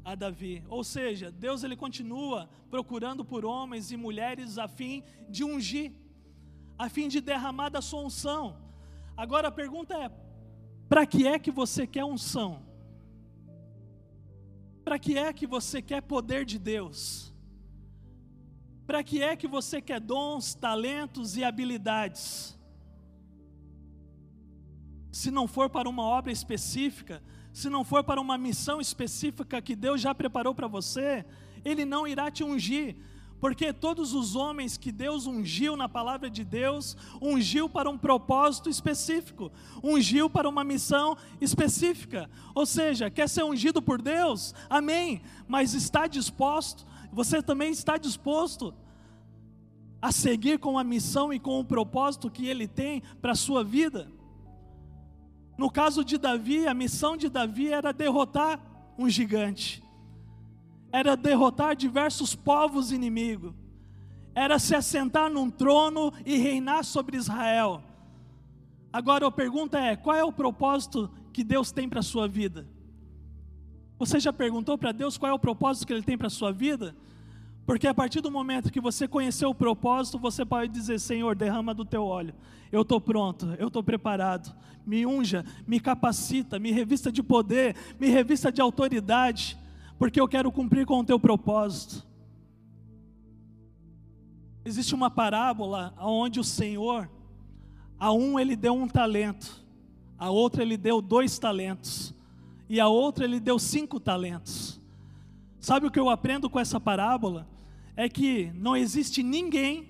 [0.04, 0.64] a Davi.
[0.70, 5.92] Ou seja, Deus ele continua procurando por homens e mulheres a fim de ungir,
[6.78, 8.58] a fim de derramar da sua unção.
[9.16, 10.12] Agora a pergunta é:
[10.88, 12.66] para que é que você quer unção?
[14.86, 17.34] Para que é que você quer poder de Deus?
[18.86, 22.57] Para que é que você quer dons, talentos e habilidades?
[25.18, 29.76] Se não for para uma obra específica, se não for para uma missão específica que
[29.76, 31.26] Deus já preparou para você,
[31.66, 32.96] Ele não irá te ungir,
[33.40, 38.70] porque todos os homens que Deus ungiu na palavra de Deus, ungiu para um propósito
[38.70, 39.52] específico,
[39.84, 42.30] ungiu para uma missão específica.
[42.54, 44.54] Ou seja, quer ser ungido por Deus?
[44.70, 45.24] Amém.
[45.48, 48.72] Mas está disposto, você também está disposto
[50.00, 53.64] a seguir com a missão e com o propósito que ele tem para a sua
[53.64, 54.16] vida?
[55.58, 58.60] No caso de Davi, a missão de Davi era derrotar
[58.98, 59.84] um gigante
[60.92, 63.54] era derrotar diversos povos inimigos,
[64.34, 67.84] era se assentar num trono e reinar sobre Israel.
[68.92, 72.68] Agora a pergunta é: qual é o propósito que Deus tem para a sua vida?
[74.00, 76.52] Você já perguntou para Deus qual é o propósito que Ele tem para a sua
[76.52, 76.96] vida?
[77.68, 81.76] Porque a partir do momento que você conheceu o propósito, você pode dizer: Senhor, derrama
[81.76, 82.34] do teu óleo.
[82.72, 84.56] Eu estou pronto, eu estou preparado.
[84.84, 89.56] Me unja, me capacita, me revista de poder, me revista de autoridade
[89.98, 92.06] porque eu quero cumprir com o teu propósito.
[94.64, 97.10] Existe uma parábola onde o Senhor,
[97.98, 99.66] a um ele deu um talento,
[100.18, 102.14] a outra ele deu dois talentos,
[102.70, 104.80] e a outra ele deu cinco talentos.
[105.60, 107.48] Sabe o que eu aprendo com essa parábola?
[107.98, 109.90] É que não existe ninguém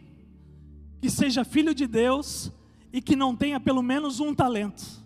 [0.99, 2.51] que seja filho de Deus
[2.91, 5.05] e que não tenha pelo menos um talento.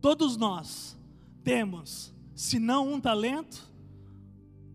[0.00, 0.96] Todos nós
[1.42, 3.70] temos se não um talento,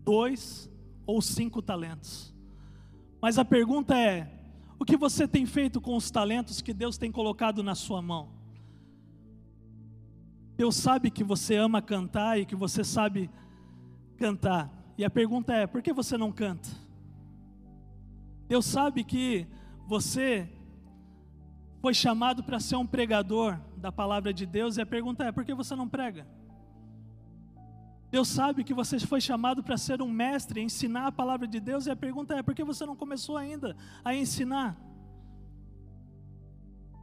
[0.04, 0.70] dois
[1.06, 2.34] ou cinco talentos.
[3.20, 4.30] Mas a pergunta é:
[4.78, 8.30] o que você tem feito com os talentos que Deus tem colocado na sua mão?
[10.56, 13.30] Deus sabe que você ama cantar e que você sabe
[14.16, 14.81] cantar.
[15.02, 16.68] E a pergunta é: por que você não canta?
[18.46, 19.48] Deus sabe que
[19.84, 20.48] você
[21.80, 25.44] foi chamado para ser um pregador da palavra de Deus, e a pergunta é: por
[25.44, 26.24] que você não prega?
[28.12, 31.86] Deus sabe que você foi chamado para ser um mestre, ensinar a palavra de Deus,
[31.86, 34.76] e a pergunta é: por que você não começou ainda a ensinar?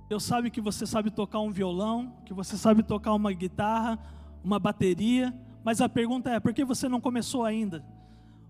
[0.08, 4.00] Deus sabe que você sabe tocar um violão, que você sabe tocar uma guitarra,
[4.42, 7.86] uma bateria, mas a pergunta é: por que você não começou ainda?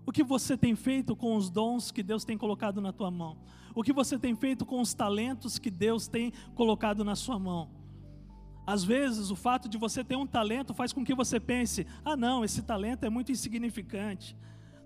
[0.06, 3.36] O que você tem feito com os dons que Deus tem colocado na tua mão?
[3.74, 7.70] O que você tem feito com os talentos que Deus tem colocado na sua mão?
[8.66, 12.16] Às vezes, o fato de você ter um talento faz com que você pense: ah,
[12.16, 14.36] não, esse talento é muito insignificante,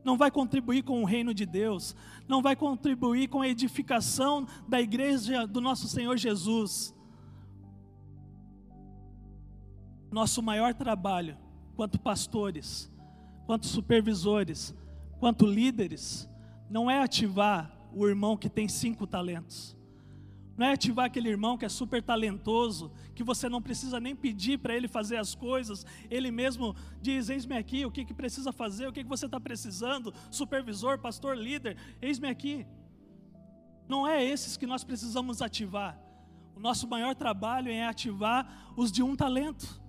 [0.04, 1.96] não vai contribuir com o reino de Deus,
[2.28, 6.94] não vai contribuir com a edificação da igreja do nosso Senhor Jesus.
[10.10, 11.37] Nosso maior trabalho,
[11.74, 12.90] quanto pastores,
[13.46, 14.74] quanto supervisores,
[15.18, 16.28] quanto líderes,
[16.68, 19.76] não é ativar o irmão que tem cinco talentos
[20.56, 24.58] não é ativar aquele irmão que é super talentoso, que você não precisa nem pedir
[24.58, 28.87] para ele fazer as coisas, ele mesmo diz: Eis-me aqui, o que, que precisa fazer,
[28.87, 32.66] o que, que você está precisando, supervisor, pastor, líder, eis-me aqui.
[33.88, 35.98] Não é esses que nós precisamos ativar.
[36.54, 39.82] O nosso maior trabalho é ativar os de um talento.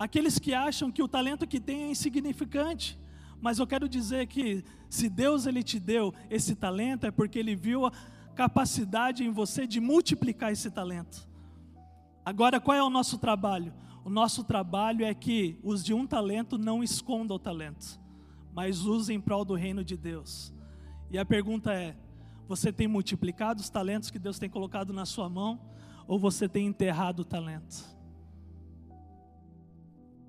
[0.00, 2.98] Aqueles que acham que o talento que tem é insignificante.
[3.38, 7.54] Mas eu quero dizer que se Deus ele te deu esse talento é porque ele
[7.54, 7.92] viu a
[8.34, 11.28] capacidade em você de multiplicar esse talento.
[12.24, 13.74] Agora, qual é o nosso trabalho?
[14.02, 18.00] O nosso trabalho é que os de um talento não escondam o talento,
[18.54, 20.54] mas usem em prol do reino de Deus.
[21.10, 21.94] E a pergunta é:
[22.48, 25.60] você tem multiplicado os talentos que Deus tem colocado na sua mão,
[26.08, 27.99] ou você tem enterrado o talento?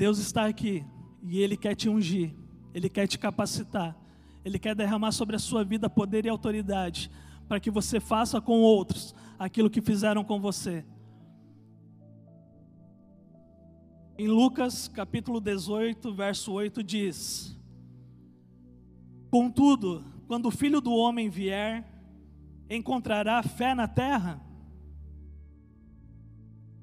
[0.02, 0.84] Deus está aqui
[1.22, 2.34] e Ele quer te ungir,
[2.74, 3.96] Ele quer te capacitar,
[4.44, 7.12] Ele quer derramar sobre a sua vida poder e autoridade
[7.48, 10.84] para que você faça com outros aquilo que fizeram com você.
[14.18, 17.56] Em Lucas capítulo 18, verso 8 diz:
[19.30, 21.88] Contudo, quando o filho do homem vier,
[22.68, 24.42] encontrará fé na terra?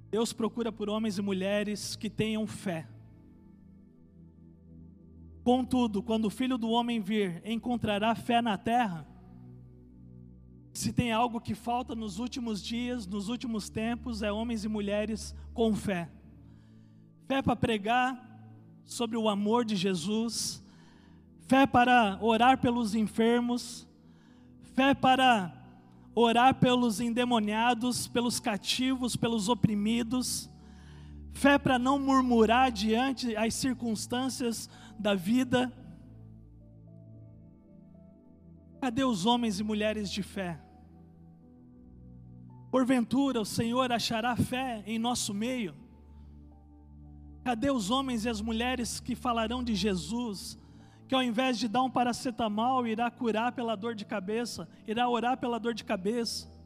[0.09, 2.87] Deus procura por homens e mulheres que tenham fé.
[5.49, 9.09] Contudo, quando o filho do homem vir, encontrará fé na terra?
[10.75, 15.35] Se tem algo que falta nos últimos dias, nos últimos tempos, é homens e mulheres
[15.55, 16.11] com fé.
[17.27, 18.23] Fé para pregar
[18.85, 20.63] sobre o amor de Jesus,
[21.47, 23.89] fé para orar pelos enfermos,
[24.75, 25.51] fé para
[26.15, 30.51] orar pelos endemoniados, pelos cativos, pelos oprimidos,
[31.33, 34.69] fé para não murmurar diante as circunstâncias
[34.99, 35.73] da vida.
[38.81, 40.61] Cadê os homens e mulheres de fé?
[42.71, 45.75] Porventura o Senhor achará fé em nosso meio?
[47.45, 50.59] Cadê os homens e as mulheres que falarão de Jesus,
[51.09, 55.39] que ao invés de dar um paracetamol, irá curar pela dor de cabeça, irá orar
[55.39, 56.58] pela dor de cabeça?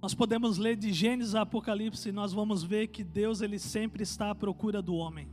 [0.00, 4.04] Nós podemos ler de Gênesis a Apocalipse e nós vamos ver que Deus ele sempre
[4.04, 5.28] está à procura do homem.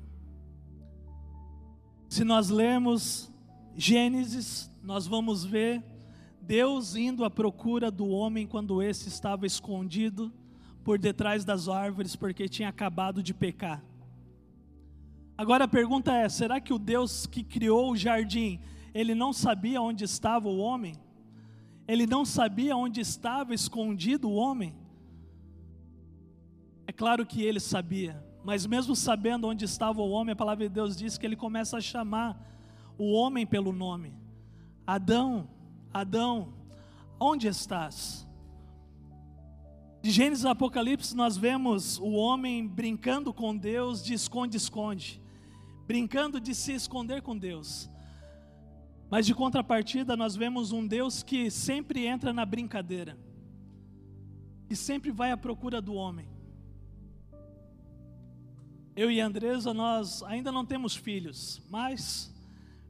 [2.09, 3.32] Se nós lermos
[3.76, 5.84] Gênesis, nós vamos ver
[6.41, 10.34] Deus indo à procura do homem quando esse estava escondido
[10.84, 13.84] por detrás das árvores porque tinha acabado de pecar.
[15.38, 18.59] Agora a pergunta é: será que o Deus que criou o jardim,
[18.95, 20.95] ele não sabia onde estava o homem?
[21.88, 24.75] Ele não sabia onde estava escondido o homem?
[26.88, 30.73] É claro que ele sabia, mas mesmo sabendo onde estava o homem, a palavra de
[30.73, 32.39] Deus diz que ele começa a chamar
[32.97, 34.13] o homem pelo nome:
[34.86, 35.49] Adão,
[35.93, 36.53] Adão,
[37.19, 38.25] onde estás?
[40.01, 45.19] De Gênesis a Apocalipse, nós vemos o homem brincando com Deus de esconde-esconde,
[45.88, 47.89] brincando de se esconder com Deus.
[49.09, 53.17] Mas de contrapartida, nós vemos um Deus que sempre entra na brincadeira,
[54.69, 56.27] e sempre vai à procura do homem.
[58.95, 62.33] Eu e Andresa, nós ainda não temos filhos, mas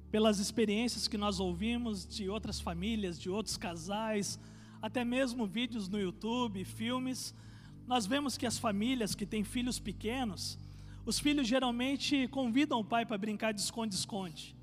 [0.10, 4.40] pelas experiências que nós ouvimos de outras famílias, de outros casais,
[4.82, 7.36] até mesmo vídeos no YouTube, filmes,
[7.86, 10.58] nós vemos que as famílias que têm filhos pequenos,
[11.06, 14.55] os filhos geralmente convidam o pai para brincar de esconde-esconde.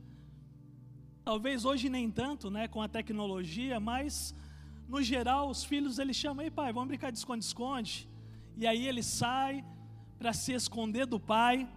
[1.25, 4.35] Talvez hoje nem tanto, né, com a tecnologia, mas
[4.89, 8.09] no geral os filhos eles chamam, ei pai, vamos brincar de esconde-esconde.
[8.57, 9.65] E aí ele sai
[10.19, 11.69] para se esconder do pai.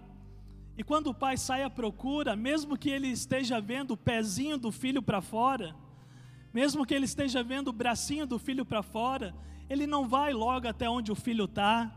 [0.77, 4.71] E quando o pai sai à procura, mesmo que ele esteja vendo o pezinho do
[4.71, 5.75] filho para fora,
[6.51, 9.35] mesmo que ele esteja vendo o bracinho do filho para fora,
[9.69, 11.93] ele não vai logo até onde o filho está,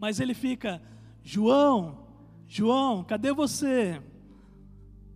[0.00, 0.82] mas ele fica:
[1.22, 2.06] João,
[2.48, 4.02] João, cadê você?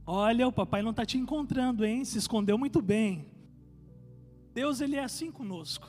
[0.06, 2.04] Olha, o papai não está te encontrando, hein?
[2.04, 3.26] Se escondeu muito bem.
[4.54, 5.88] Deus, ele é assim conosco.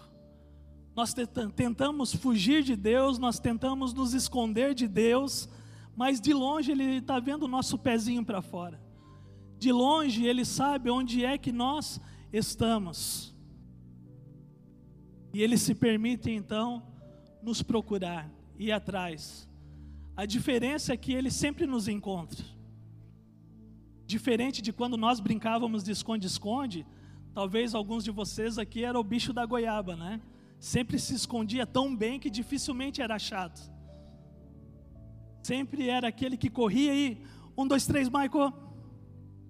[0.95, 1.13] Nós
[1.55, 5.47] tentamos fugir de Deus, nós tentamos nos esconder de Deus,
[5.95, 8.81] mas de longe Ele está vendo o nosso pezinho para fora.
[9.59, 12.01] De longe Ele sabe onde é que nós
[12.33, 13.35] estamos.
[15.31, 16.81] E Ele se permite então
[17.43, 19.47] nos procurar, ir atrás.
[20.15, 22.56] A diferença é que Ele sempre nos encontra.
[24.07, 26.85] Diferente de quando nós brincávamos de esconde-esconde,
[27.33, 30.21] talvez alguns de vocês aqui era o bicho da goiaba, né?
[30.57, 33.59] Sempre se escondia tão bem que dificilmente era achado.
[35.43, 37.21] Sempre era aquele que corria e
[37.57, 38.53] um, dois, três, Michael.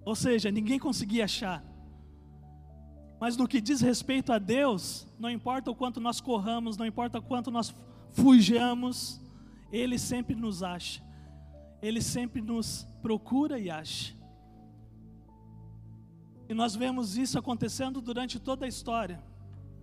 [0.04, 1.64] Ou seja, ninguém conseguia achar.
[3.20, 7.20] Mas no que diz respeito a Deus, não importa o quanto nós corramos, não importa
[7.20, 7.72] o quanto nós
[8.10, 9.20] fujamos,
[9.70, 11.00] Ele sempre nos acha,
[11.80, 14.17] Ele sempre nos procura e acha.
[16.48, 19.22] E nós vemos isso acontecendo durante toda a história.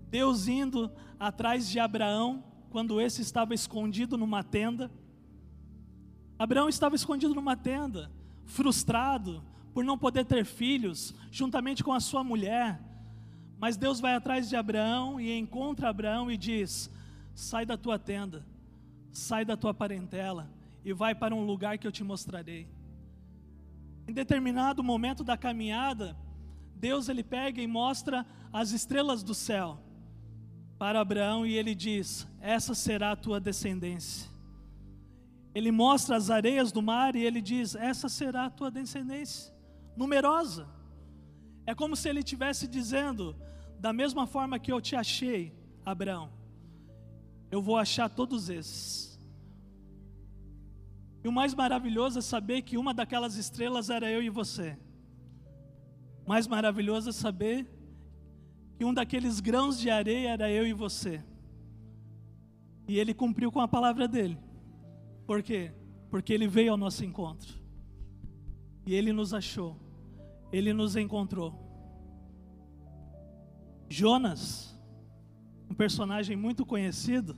[0.10, 4.92] Deus indo atrás de Abraão, quando esse estava escondido numa tenda.
[6.38, 8.12] Abraão estava escondido numa tenda,
[8.46, 9.44] frustrado
[9.74, 12.82] por não poder ter filhos, juntamente com a sua mulher.
[13.60, 16.90] Mas Deus vai atrás de Abraão e encontra Abraão e diz:
[17.34, 18.46] Sai da tua tenda,
[19.12, 20.50] sai da tua parentela
[20.84, 22.68] e vai para um lugar que eu te mostrarei.
[24.08, 26.16] Em determinado momento da caminhada,
[26.76, 29.80] Deus ele pega e mostra as estrelas do céu
[30.78, 34.30] para Abraão e ele diz: Essa será a tua descendência.
[35.54, 39.54] Ele mostra as areias do mar e ele diz: Essa será a tua descendência,
[39.96, 40.68] numerosa.
[41.66, 43.36] É como se ele estivesse dizendo:
[43.80, 45.54] da mesma forma que eu te achei,
[45.86, 46.32] Abraão,
[47.50, 49.20] eu vou achar todos esses.
[51.24, 54.78] E o mais maravilhoso é saber que uma daquelas estrelas era eu e você.
[56.26, 57.68] Mais maravilhoso é saber
[58.78, 61.24] que um daqueles grãos de areia era eu e você.
[62.88, 64.38] E ele cumpriu com a palavra dele.
[65.26, 65.72] Por quê?
[66.10, 67.54] Porque ele veio ao nosso encontro.
[68.86, 69.80] E ele nos achou.
[70.52, 71.54] Ele nos encontrou.
[73.90, 74.78] Jonas,
[75.70, 77.38] um personagem muito conhecido,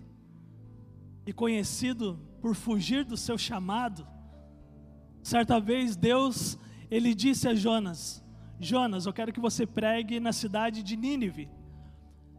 [1.25, 4.07] e conhecido por fugir do seu chamado.
[5.21, 6.57] Certa vez Deus,
[6.89, 8.23] ele disse a Jonas:
[8.59, 11.49] Jonas, eu quero que você pregue na cidade de Nínive.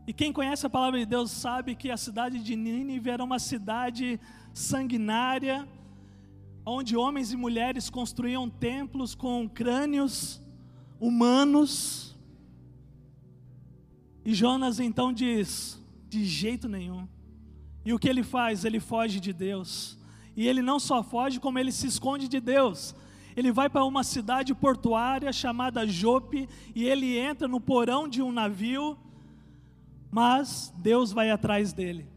[0.07, 3.39] E quem conhece a palavra de Deus sabe que a cidade de Nínive era uma
[3.39, 4.19] cidade
[4.53, 5.69] sanguinária,
[6.65, 10.43] onde homens e mulheres construíam templos com crânios
[10.99, 12.19] humanos.
[14.25, 17.07] E Jonas então diz: de jeito nenhum.
[17.85, 18.65] E o que ele faz?
[18.65, 19.99] Ele foge de Deus.
[20.37, 22.95] E ele não só foge, como ele se esconde de Deus.
[23.39, 28.33] Ele vai para uma cidade portuária chamada Jope e ele entra no porão de um
[28.33, 28.99] navio,
[30.11, 32.09] mas Deus vai atrás dele.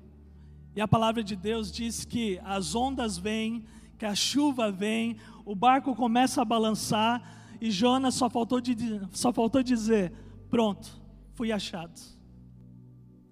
[0.75, 3.63] E a palavra de Deus diz que as ondas vêm,
[3.99, 7.21] que a chuva vem, o barco começa a balançar
[7.61, 10.11] e Jonas só faltou, de, só faltou dizer:
[10.49, 10.99] Pronto,
[11.35, 12.01] fui achado.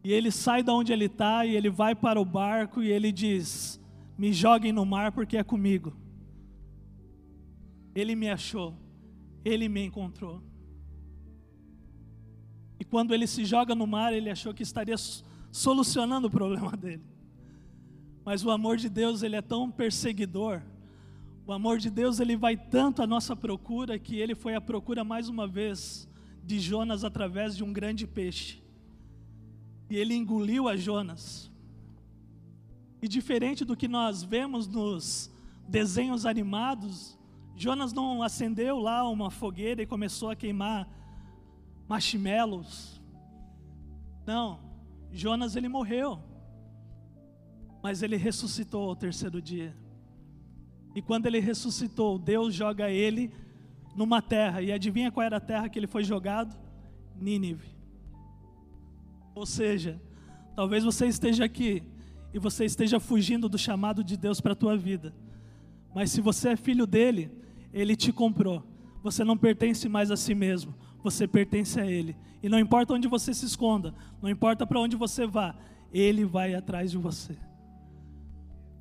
[0.03, 3.11] E ele sai da onde ele está e ele vai para o barco e ele
[3.11, 3.81] diz:
[4.15, 5.91] Me joguem no mar porque é comigo.
[7.99, 8.75] Ele me achou,
[9.43, 10.41] ele me encontrou.
[12.79, 14.95] E quando ele se joga no mar, ele achou que estaria
[15.51, 17.03] solucionando o problema dele.
[18.23, 20.61] Mas o amor de Deus, ele é tão perseguidor.
[21.45, 25.03] O amor de Deus, ele vai tanto à nossa procura que ele foi à procura
[25.03, 26.07] mais uma vez
[26.43, 28.61] de Jonas através de um grande peixe.
[29.89, 31.51] E ele engoliu a Jonas.
[33.01, 35.31] E diferente do que nós vemos nos
[35.67, 37.18] desenhos animados,
[37.62, 40.88] Jonas não acendeu lá uma fogueira e começou a queimar
[41.89, 43.01] marshmallows.
[44.26, 44.62] Não,
[45.12, 46.24] Jonas ele morreu.
[47.84, 49.76] Mas ele ressuscitou ao terceiro dia.
[50.95, 53.30] E quando ele ressuscitou, Deus joga ele
[53.93, 54.62] numa terra.
[54.62, 56.57] E adivinha qual era a terra que ele foi jogado?
[57.14, 57.76] Nínive.
[59.36, 60.01] Ou seja,
[60.55, 61.84] talvez você esteja aqui
[62.34, 65.14] e você esteja fugindo do chamado de Deus para a tua vida.
[65.93, 67.38] Mas se você é filho dele,
[67.74, 68.63] ele te comprou.
[69.03, 72.15] Você não pertence mais a si mesmo, você pertence a ele.
[72.41, 75.55] E não importa onde você se esconda, não importa para onde você vá,
[75.91, 77.38] ele vai atrás de você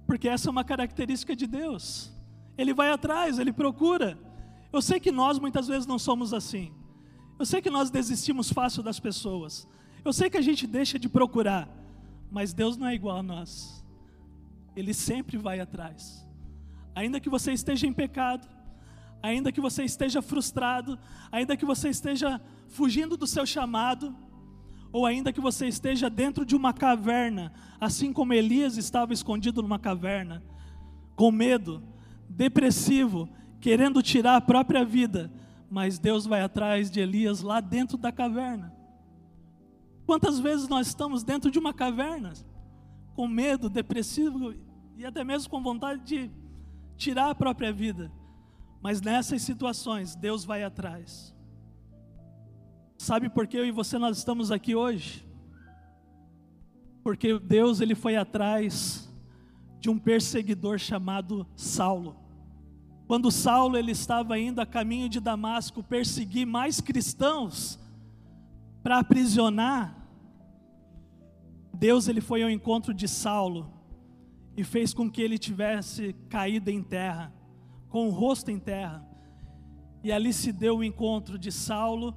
[0.08, 2.10] porque essa é uma característica de Deus.
[2.56, 4.18] Ele vai atrás, ele procura.
[4.72, 6.72] Eu sei que nós muitas vezes não somos assim.
[7.38, 9.68] Eu sei que nós desistimos fácil das pessoas.
[10.02, 11.68] Eu sei que a gente deixa de procurar,
[12.30, 13.84] mas Deus não é igual a nós.
[14.74, 16.26] Ele sempre vai atrás.
[16.94, 18.48] Ainda que você esteja em pecado,
[19.22, 20.98] ainda que você esteja frustrado,
[21.30, 24.14] ainda que você esteja fugindo do seu chamado,
[24.92, 29.78] ou ainda que você esteja dentro de uma caverna, assim como Elias estava escondido numa
[29.78, 30.42] caverna,
[31.14, 31.82] com medo,
[32.28, 33.28] depressivo,
[33.60, 35.30] querendo tirar a própria vida,
[35.70, 38.72] mas Deus vai atrás de Elias lá dentro da caverna.
[40.06, 42.32] Quantas vezes nós estamos dentro de uma caverna,
[43.14, 44.54] com medo, depressivo
[44.96, 46.30] e até mesmo com vontade de
[46.96, 48.10] tirar a própria vida,
[48.80, 51.34] mas nessas situações Deus vai atrás.
[52.96, 55.26] Sabe por que eu e você nós estamos aqui hoje?
[57.02, 59.08] Porque Deus ele foi atrás
[59.80, 62.16] de um perseguidor chamado Saulo.
[63.06, 67.78] Quando Saulo ele estava indo a caminho de Damasco perseguir mais cristãos
[68.82, 69.96] para aprisionar,
[71.72, 73.72] Deus ele foi ao encontro de Saulo
[74.56, 77.32] e fez com que ele tivesse caído em terra,
[77.88, 79.06] com o rosto em terra.
[80.02, 82.14] E ali se deu o encontro de Saulo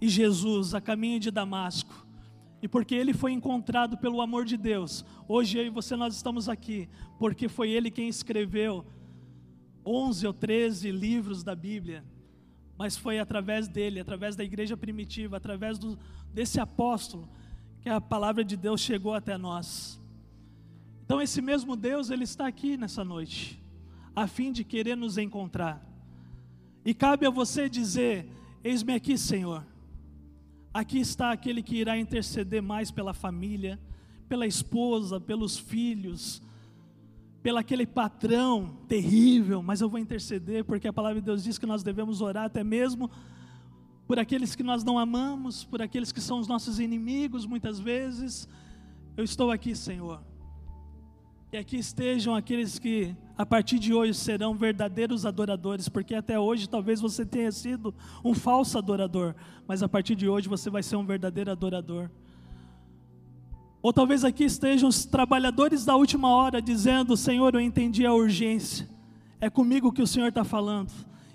[0.00, 2.04] e Jesus a caminho de Damasco.
[2.62, 6.48] E porque ele foi encontrado pelo amor de Deus, hoje eu e você nós estamos
[6.48, 6.88] aqui,
[7.18, 8.86] porque foi ele quem escreveu
[9.84, 12.02] 11 ou 13 livros da Bíblia,
[12.78, 15.98] mas foi através dele, através da igreja primitiva, através do,
[16.32, 17.28] desse apóstolo,
[17.82, 20.00] que a palavra de Deus chegou até nós.
[21.04, 23.62] Então esse mesmo Deus, ele está aqui nessa noite,
[24.14, 25.84] a fim de querer nos encontrar.
[26.84, 28.28] E cabe a você dizer:
[28.62, 29.64] Eis-me aqui, Senhor.
[30.72, 33.78] Aqui está aquele que irá interceder mais pela família,
[34.28, 36.42] pela esposa, pelos filhos,
[37.42, 41.66] pelo aquele patrão terrível, mas eu vou interceder porque a palavra de Deus diz que
[41.66, 43.10] nós devemos orar até mesmo
[44.06, 48.48] por aqueles que nós não amamos, por aqueles que são os nossos inimigos muitas vezes.
[49.16, 50.22] Eu estou aqui, Senhor.
[51.50, 56.68] Que aqui estejam aqueles que a partir de hoje serão verdadeiros adoradores, porque até hoje
[56.68, 57.92] talvez você tenha sido
[58.24, 59.34] um falso adorador,
[59.66, 62.08] mas a partir de hoje você vai ser um verdadeiro adorador.
[63.82, 68.88] Ou talvez aqui estejam os trabalhadores da última hora dizendo: Senhor, eu entendi a urgência,
[69.40, 70.92] é comigo que o Senhor está falando,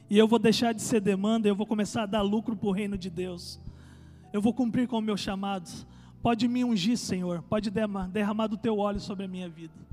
[0.09, 2.71] e eu vou deixar de ser demanda, eu vou começar a dar lucro para o
[2.71, 3.59] reino de Deus,
[4.31, 5.69] eu vou cumprir com o meu chamado.
[6.21, 9.88] Pode me ungir, Senhor, pode derramar do teu óleo sobre a minha vida.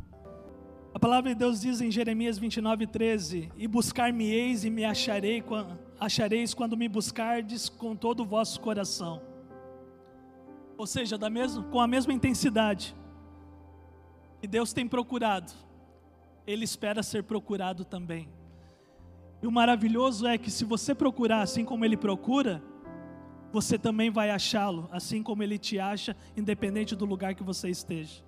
[0.97, 5.45] A palavra de Deus diz em Jeremias 29, 13: E buscar-me-eis e me acharei,
[6.01, 9.21] achareis quando me buscardes com todo o vosso coração.
[10.79, 12.97] Ou seja, da mesma, com a mesma intensidade
[14.41, 15.53] que Deus tem procurado,
[16.47, 18.27] Ele espera ser procurado também.
[19.43, 22.63] E o maravilhoso é que se você procurar assim como Ele procura,
[23.53, 28.25] você também vai achá-lo, assim como Ele te acha, independente do lugar que você esteja.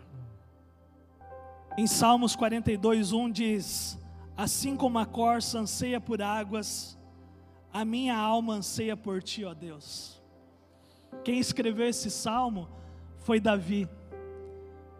[1.78, 3.98] Em Salmos 42, 1 diz:
[4.36, 6.98] Assim como a corça anseia por águas,
[7.72, 10.20] a minha alma anseia por ti, ó Deus.
[11.22, 12.68] Quem escreveu esse salmo
[13.18, 13.88] foi Davi.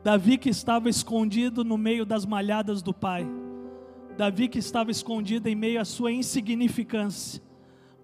[0.05, 3.27] Davi que estava escondido no meio das malhadas do pai.
[4.17, 7.43] Davi que estava escondido em meio à sua insignificância.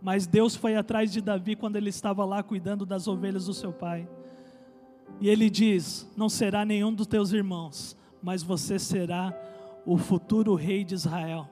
[0.03, 3.73] Mas Deus foi atrás de Davi quando ele estava lá cuidando das ovelhas do seu
[3.73, 4.09] pai.
[5.21, 9.39] E ele diz: Não será nenhum dos teus irmãos, mas você será
[9.85, 11.47] o futuro rei de Israel.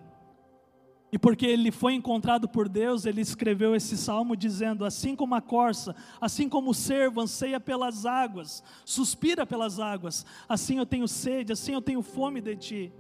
[1.13, 5.43] E porque ele foi encontrado por Deus, ele escreveu esse salmo dizendo: Assim como a
[5.43, 11.53] corça, assim como o servo anseia pelas águas, suspira pelas águas, assim eu tenho sede,
[11.53, 12.93] assim eu tenho fome de ti.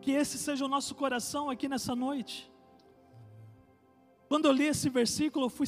[0.00, 2.50] Que esse seja o nosso coração aqui nessa noite.
[4.28, 5.66] Quando eu li esse versículo, eu fui,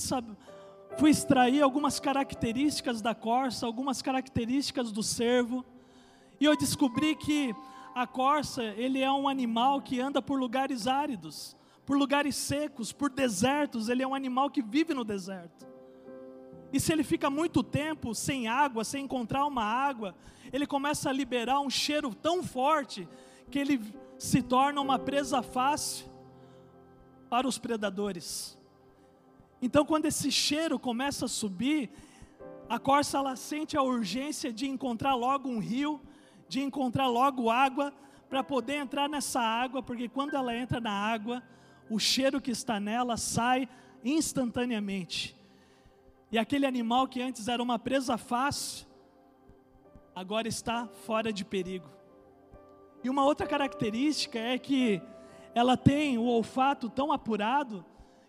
[0.99, 5.65] fui extrair algumas características da corça, algumas características do servo,
[6.41, 7.55] e eu descobri que
[7.95, 11.57] a corça, ele é um animal que anda por lugares áridos
[11.87, 15.65] por lugares secos, por desertos, ele é um animal que vive no deserto.
[16.73, 20.17] E se ele fica muito tempo sem água, sem encontrar uma água,
[20.53, 23.09] ele começa a liberar um cheiro tão forte
[23.49, 23.81] que ele
[24.19, 26.11] se torna uma presa fácil
[27.31, 28.59] para os predadores.
[29.63, 31.89] Então, quando esse cheiro começa a subir,
[32.69, 36.01] a corça ela sente a urgência de encontrar logo um rio,
[36.49, 37.93] de encontrar logo água
[38.29, 41.43] para poder entrar nessa água, porque quando ela entra na água,
[41.89, 43.69] o cheiro que está nela sai
[44.05, 45.37] instantaneamente.
[46.31, 48.87] E aquele animal que antes era uma presa fácil,
[50.15, 51.89] agora está fora de perigo.
[53.05, 55.01] E uma outra característica é que
[55.55, 57.85] ela tem o olfato tão apurado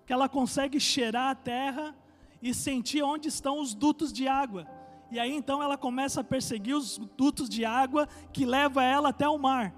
[0.06, 1.96] que ela consegue cheirar a terra
[2.42, 4.68] e sentir onde estão os dutos de água.
[5.12, 9.28] E aí então ela começa a perseguir os dutos de água que leva ela até
[9.28, 9.74] o mar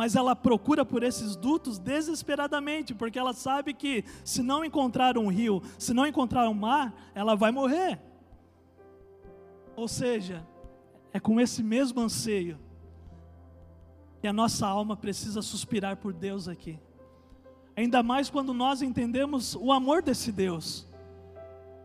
[0.00, 5.28] mas ela procura por esses dutos desesperadamente, porque ela sabe que se não encontrar um
[5.28, 8.00] rio, se não encontrar um mar, ela vai morrer.
[9.76, 10.42] Ou seja,
[11.12, 12.58] é com esse mesmo anseio
[14.22, 16.78] que a nossa alma precisa suspirar por Deus aqui.
[17.76, 20.88] Ainda mais quando nós entendemos o amor desse Deus.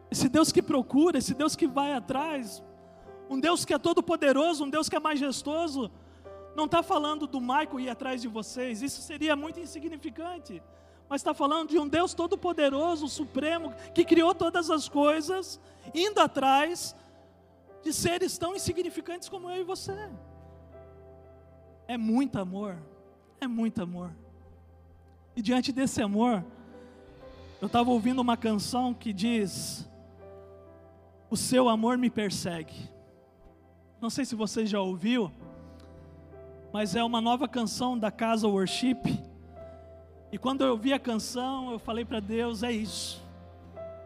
[0.10, 2.64] Esse Deus que procura, esse Deus que vai atrás,
[3.30, 5.92] um Deus que é todo poderoso, um Deus que é majestoso,
[6.56, 10.64] não está falando do Michael ir atrás de vocês, isso seria muito insignificante.
[11.10, 15.60] Mas está falando de um Deus todo-poderoso, supremo, que criou todas as coisas,
[15.94, 16.96] indo atrás
[17.84, 20.10] de seres tão insignificantes como eu e você.
[21.88, 22.78] É muito amor,
[23.40, 24.12] é muito amor.
[25.36, 26.44] E diante desse amor,
[27.62, 29.88] eu estava ouvindo uma canção que diz:
[31.30, 32.95] O seu amor me persegue.
[34.06, 35.32] Não sei se você já ouviu
[36.76, 39.02] mas é uma nova canção da casa Worship.
[40.30, 43.24] E quando eu ouvi a canção, eu falei para Deus: é isso.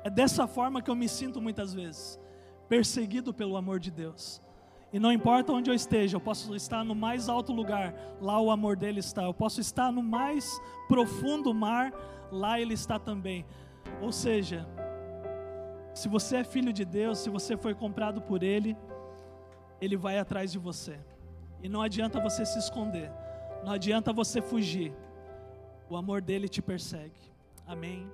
[0.03, 2.19] É dessa forma que eu me sinto muitas vezes,
[2.69, 4.39] perseguido pelo amor de Deus.
[4.93, 7.91] E não importa onde eu esteja, eu posso estar no mais alto lugar,
[8.21, 9.23] lá o amor dele está.
[9.23, 11.91] Eu posso estar no mais profundo mar,
[12.31, 13.47] lá ele está também.
[13.99, 14.63] Ou seja,
[15.91, 18.77] se você é filho de Deus, se você foi comprado por ele,
[19.81, 20.99] ele vai atrás de você.
[21.61, 23.11] E não adianta você se esconder,
[23.63, 24.93] não adianta você fugir.
[25.89, 27.19] O amor dele te persegue.
[27.65, 28.09] Amém.